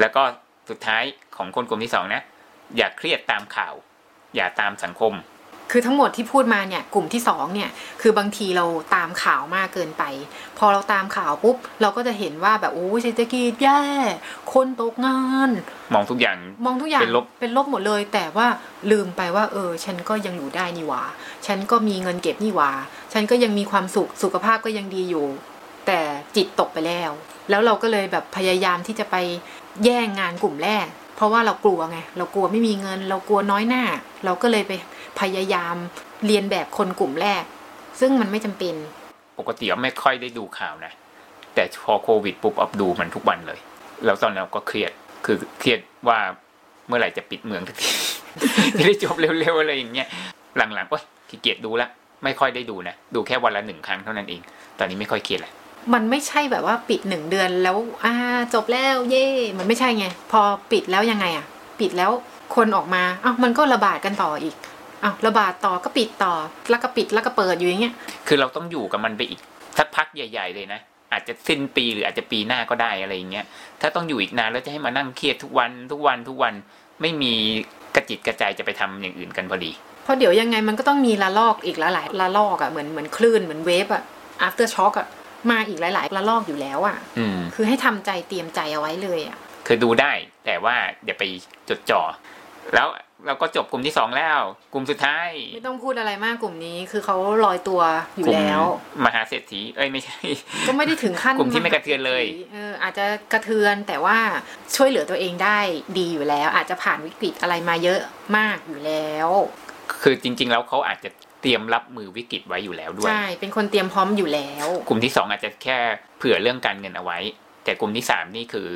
[0.00, 0.22] แล้วก็
[0.70, 1.02] สุดท้าย
[1.36, 2.22] ของคนกลุ่มที่สองนะ
[2.76, 3.74] อย่าเครียดตามข่าว
[4.34, 5.12] อย่าตามสังคม
[5.74, 7.70] คือทั้งหมดที่พูดมาเนี่ยกลุ่มที่สองเนี่ย
[8.00, 10.02] คือบางทีเราตามข่าวมากเกินไป
[10.58, 13.82] พอเราตามข่าวปุ๊บเราก็จะเห็นว่าแบบโอ้เศรษฐกิจแย่
[14.52, 15.50] คนตกงาน
[15.94, 18.46] มองทุกอย่างมองทุกอย่างเป็นลบเป็นลบหมดเลย แต่ว่า
[18.90, 21.02] ลืมไปว่า เออ ฉันก็ยังอยู่ได้นี่หว่า
[21.46, 22.70] ฉันก็มีเงินเก็บนี่หว่า
[23.12, 25.26] ฉันก็ยังมีความสุขสุขภาพก็ยังดีอยู่
[25.86, 26.00] แต่
[26.36, 27.10] จิตตกไปแล้ว
[27.50, 29.16] แล้วเราก็เลยแบบพยายามที่จะไป
[29.84, 30.86] แย่งงานกลุ่มแรก
[31.16, 33.84] เพราะว่าเรากลัวไง เรากลัวไม่มีเงิน เรากลัวน้อยหน้า
[34.24, 34.72] เราก็เลยไป
[35.20, 35.76] พยายาม
[36.26, 37.44] เรียนแบบคนกลุ่มแรก
[38.00, 38.74] ซึ่งมันไม่จำเป็น
[39.38, 40.92] ปกติไม่ค่อยได้ดูข่าวนะ
[41.54, 43.58] แต่พอโควิดปุ๊บอับดูมันทุกวันเลย
[44.04, 44.92] แล้วตอนนั้นก็เครียด
[45.24, 46.18] คือเครียดว่า
[46.88, 47.72] เมื่อไหร่จะปิดเมืองที
[48.78, 50.08] จะได้จบเร็วๆอะไรอย่างเงี้ย
[50.56, 51.88] หลังๆโอ๊ยขี้เกียจดูละ
[52.24, 54.40] ไม่ค่อยได้ดูนะ ดูแค่วันละหนึ่งครั้งเท่านั้นเอง
[54.78, 55.52] ตอนนี้ไม่ค่อยเครียดละ
[55.92, 58.14] มันไม่ใช่แบบว่าปิดหนึ่งเดือนแล้วอ่า
[58.54, 59.26] จบแล้วเย่
[59.58, 60.40] มันไม่ใช่ไง พอ
[60.72, 61.46] ปิดแล้วยังไงอะ
[61.80, 62.10] ปิดแล้ว
[62.56, 64.56] คนออกมาอ้าวมันก็ระบาดกันต่ออีก
[65.02, 66.34] อ้าวระบาดต่อก็ปิดต่อ
[66.70, 67.94] แล้วก็ปิดแล้วก็เปิดอยู่อย่างเงี้ย
[68.26, 69.40] คือเราต้องอยู่กับมันไปอีก
[69.78, 70.80] สักพักใหญ่ ๆ เลยนะ
[71.12, 73.44] อาจจะสิ้นปีหรืออาจจะปีหน้าก็ได้อะไรอย่างเงี้ย
[73.80, 76.54] ถ้าต้องอยู่อีกนานแล้วจะให้มานั่งเครียดทุกวันทุกวันทุกวัน
[77.00, 77.32] ไม่มี
[77.94, 79.70] กระจิตกระใจจะไปทำอย่างอื่นกันพอดี
[80.04, 84.02] เพราะเดี๋ยวยังไงมันก็ต้องมีระลอกอีกหลายๆระลอกอะเหมือนเหมือนคลื่นเหมือนเวฟอะ
[84.46, 85.06] after shock อะ
[85.50, 89.36] มาอีกหลาย ๆ ระลอกอยู่แล้วอะอืมคือให้ทำใจเตรียมใจเอาไว้เลยอะ
[89.66, 90.12] คือดูได้
[90.46, 90.74] แต่ว่า
[91.04, 91.24] อย่าไป
[91.68, 92.02] จดจ่อ
[92.74, 92.88] แล้ว
[93.26, 94.40] เราก็จบกลุ่มที่สองแล้ว
[94.72, 97.80] กลุ่มสุดท้าย ไม่ต้องพูดอะไรมากกลุ่มนี้ คือเขาลอยตัว
[98.16, 98.62] อยู่กลุ่มแล้ว
[99.04, 100.18] มหาเศรษฐีเอ้ยไม่ใช่
[100.66, 104.18] ก็ไม่ได้ถึงขั้นกลุ่มที่ไม่กระเทือนเลยเอออาจจะกระเทือนแต่ว่า
[104.76, 105.58] ช่วยเหลือตัวเองได้
[105.98, 108.00] ดีอยู่แล้ว อาจจะผ่านวิกฤตอะไรมาเยอะ
[108.36, 109.28] มากอยู่แล้ว
[110.02, 111.10] คือจริง ๆ แล้วเขาอาจจะ
[111.42, 115.78] เตรียมรับมือวิกฤตไว้อยู่แล้วด้วย ใช่ เป็นคนเตรียมพร้อมอยู่แล้ว กลุ่มที่สองอาจจะแค่
[116.18, 117.18] เผื่อเรื่องการเงินเอาไว้
[117.64, 118.68] แต่กลุ่มที่สามนี่คือ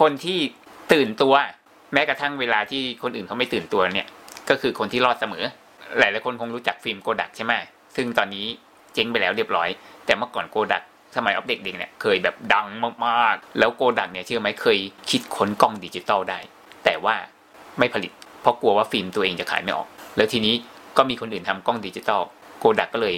[0.00, 0.38] คนที่
[0.92, 1.34] ตื่นตัว
[1.92, 4.08] แม้กระทั่งเวลาที่คนอื่นเขาไม่ตื่นตัวเนี่ย
[4.50, 5.44] ก็คือคนที่รอดเสมอ
[5.98, 7.52] หลายหลายๆคนคงรู้จักฟิล์มโกดักใช่ไหม
[7.96, 8.46] ซึ่งตอนนี้
[8.94, 9.68] เจ๊งไปแล้วเรียบร้อย
[10.06, 10.82] แต่เมื่อก่อนโกดัก
[11.16, 12.66] สมัยออฟเด็กเด็กเนี่ยเคยแบบดัง
[13.06, 14.78] มากๆ แล้วโกดักเนี่ยเชื่อไหมเคย
[15.10, 16.38] คิดค้นกล้องดิจิตอลได้
[16.84, 17.14] แต่ว่า
[17.78, 18.12] ไม่ผลิต
[18.42, 20.54] เพราะกลัวว่าฟิล์มตัวเองจะขายไม่ออก แล้วทีนี้
[20.96, 22.22] ก็มีคนอื่นทำกล้องดิจิตอล
[22.58, 23.16] โกดักก็เลย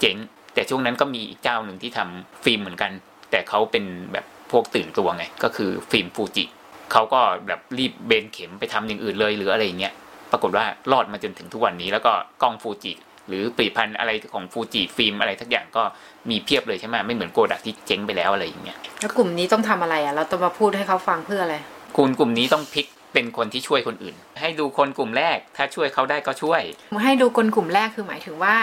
[0.00, 0.16] เจ๊ง
[0.54, 2.90] แต่ช่วงนั้นก็มีอีกเจ้าหนึ่งที่ทำฟิล์มเหมือนกัน
[3.30, 6.44] แต่เขาเป็นแบบพวกตื่นตัวไง ก็คือฟิล์มฟูจิ
[6.92, 9.94] เขาก็แบบรีบเบนเข็มไปทำอย่างอื่นเลยหรืออะไรอย่างเงี้ย
[10.32, 12.12] ปรากฏว่ารอดมาจนถึงทุกวันนี้ แล้วก็
[12.42, 12.92] กล้องฟูจิ
[13.28, 15.82] หรือผลิตภัณฑ์อะไรของฟูจิฟิล์มอะไรทักอย่างก็
[16.30, 21.56] มีเพียบเลยใช่ไหมไม่เหมือนโกดักที่เจ๊งไปแล้วอะไรอย่างเงี้ยแล้วกลุ่มนี้ต้องทำอะไรอะเราต้องมาพูดให้เขาฟังเพื่ออะไร
[21.96, 26.62] คุณกลุ่มนี้ต้องพลิก เป็นคนที่ช่วยคนอื่น ให้ดูคนกลุ่มแรก ถ้าช่วยเขาได้ก็ช่วย
[27.04, 28.56] ให้ดูคนกลุ่มแรกคือหมายถึงว่า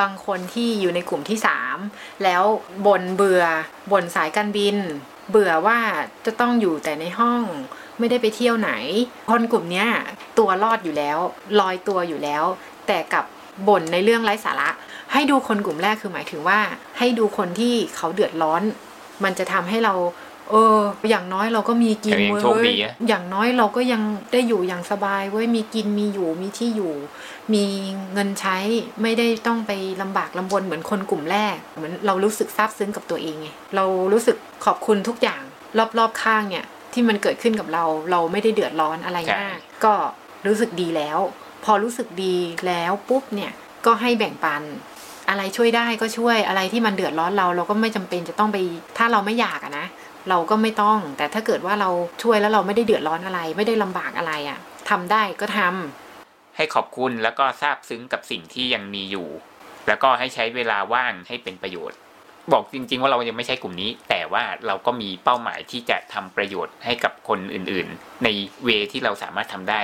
[0.00, 1.76] บางคนที่อยู่ในกลุ่มที่สาม
[2.24, 2.42] แล้ว
[2.86, 3.44] บนเบื่อ
[3.92, 4.76] บนสายการบิน
[5.30, 5.78] เบื่อว่า
[6.26, 7.42] จะต้องอยู่แต่ในห้อง
[7.98, 8.72] ไม่ได้ไปเที่ยวไหน
[9.30, 9.84] คนกลุ่มนี้
[10.38, 11.18] ตัวรอดอยู่แล้ว
[11.60, 12.44] ลอยตัวอยู่แล้ว
[12.86, 13.24] แต่กับ
[13.68, 14.70] บ่นในเรื่องไร้สาระ
[15.12, 16.60] ให้ดูคนกลุ่มแรกคือหมายถึงว่า
[16.98, 18.62] ให้ดูคนที่เขาเดือดร้อน
[19.24, 19.94] มันจะทำให้เรา
[20.52, 20.78] เออ
[21.10, 26.94] อย่างน้อยเราก็มีกินแต่ยังเว้โชคดียนะอย่างน้อยเราก็ยังได้อยู่อย่างสบายเว้ยมีกินมีอยู่มีที่อยู่
[27.54, 27.64] มี
[28.12, 28.58] เงินใช้
[29.02, 29.72] ไม่ได้ต้องไป
[30.02, 35.42] ลำบากลำบนเหมือนคนกลุ่มแรก เหมือนเรารู้สึกซาบซึ้งกับตัวเองไงเรารู้สึกขอบคุณทุกอย่าง
[35.98, 39.94] รอบๆข้างเนี่ยที่มันเกิดขึ้นกับเราเราไม่ได้เดือดร้อนอะไรใช่มากก็
[40.46, 41.18] รู้สึกดีแล้ว
[41.64, 42.36] พอรู้สึกดี
[42.66, 43.52] แล้วปุ๊บเนี่ย
[43.86, 44.62] ก็ให้แบ่งปัน
[45.28, 48.58] อะไรช่วยได้ก็ช่วยอะไรที่มันเดือดร้อนเรา เราก็ไม่จำเป็นจะต้องไป
[48.98, 49.86] ถ้าเราไม่อยากอะนะ
[50.28, 51.90] เราก็ไม่ต้อง แต่ถ้าเกิดว่าเรา
[52.22, 54.58] ช่วยแล้วเราไม่ได้เดือดร้อนอะไร ไม่ได้ลำบากอะไรอะ
[54.90, 59.28] ทำได้ก็ทำให้ขอบคุณแล้วก็ซาบซึ้งกับสิ่งที่ยังมีอยู่
[59.88, 61.98] แล้วก็ให้ใช้เวลาว่างให้เป็นประโยชน์
[62.52, 68.28] บอกจริง ๆ ว่าเรายังไม่ใช่กลุ่มนี้ แต่ว่าเราก็มีเป้าหมายที่จะทำประโยชน์ให้กับคนอื่นๆ ใน
[68.64, 69.80] เวที่เราสามารถทำได้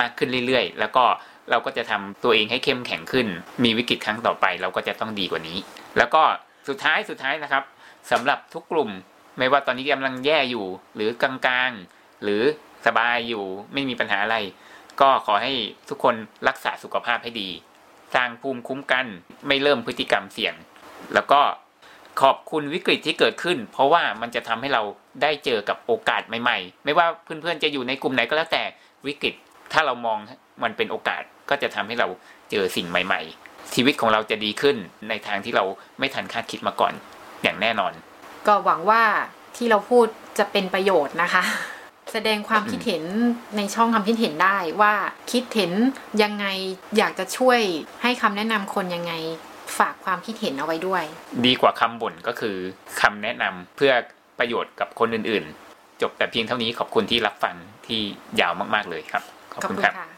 [0.00, 1.04] มากขึ้นเรื่อยๆ แล้วก็
[1.50, 3.26] เราก็จะทำตัวเองให้เข้มแข็งขึ้น
[3.64, 5.58] มีวิกฤตครั้งต่อไป เราก็จะต้องดีกว่านี้
[5.98, 6.22] แล้วก็
[6.68, 7.64] สุดท้ายสุดท้ายนะครับ
[8.10, 8.90] สำหรับทุกกลุ่ม
[9.38, 12.42] ไม่ว่าตอนนี้กำลังแย่อยู่ หรือกลางๆ หรือ
[12.86, 14.36] สบายอยู่ไม่มีปัญหาอะไร
[15.00, 15.52] ก็ขอให้
[15.88, 16.14] ทุกคน
[16.48, 17.48] รักษาสุขภาพให้ดี
[18.14, 19.06] สร้างภูมิคุ้มกัน
[19.46, 20.54] ไม่เริ่มพฤติกรรมเสี่ยง
[21.14, 21.40] แล้วก็
[22.22, 24.82] ขอบคุณวิกฤตที่เกิดขึ้น เพราะว่ามันจะทำให้เรา
[25.22, 28.62] ได้เจอกับโอกาสใหม่ๆ ไม่ว่าเพื่อนๆจะอยู่ในกลุ่มไหนก็แล้วแต่
[29.06, 29.34] วิกฤต
[29.72, 30.18] ถ้าเรามอง
[30.62, 32.08] มันเป็นโอกาสก็จะทำให้เรา
[32.50, 34.76] เจอสิ่งใหม่ ๆ ชีวิตของเราจะดีขึ้น
[35.08, 35.64] ในทางที่เรา
[35.98, 36.92] ไม่ทันคาดคิดมาก่อน
[37.42, 37.92] อย่างแน่นอน
[38.46, 39.02] ก็หวังว่า
[39.56, 40.06] ที่เราพูด
[40.38, 41.44] จะเป็นประโยชน์นะคะ
[42.12, 43.04] แสดงความคิดเห็น
[43.56, 44.94] ในช่องความคิดเห็นได้ว่า
[45.32, 45.72] คิดเห็น
[46.22, 46.46] ยังไง
[46.96, 47.60] อยากจะช่วย
[48.02, 49.12] ให้คำแนะนำคนยังไง
[49.78, 51.04] ฝากความคิดเห็นเอาไว้ด้วย
[51.46, 52.56] ดีกว่าคำบ่นก็คือ
[53.00, 53.92] คำแนะนำเพื่อ
[54.38, 57.54] ประโยชน์กับคนอื่นๆ จบแต่เพียงเท่านี้ขอบคุณที่รับฟัง
[57.86, 58.00] ที่
[58.40, 59.22] ยาวมากๆเลยครับ
[59.52, 60.13] ขอบขอบคุณคุณครับค่ะ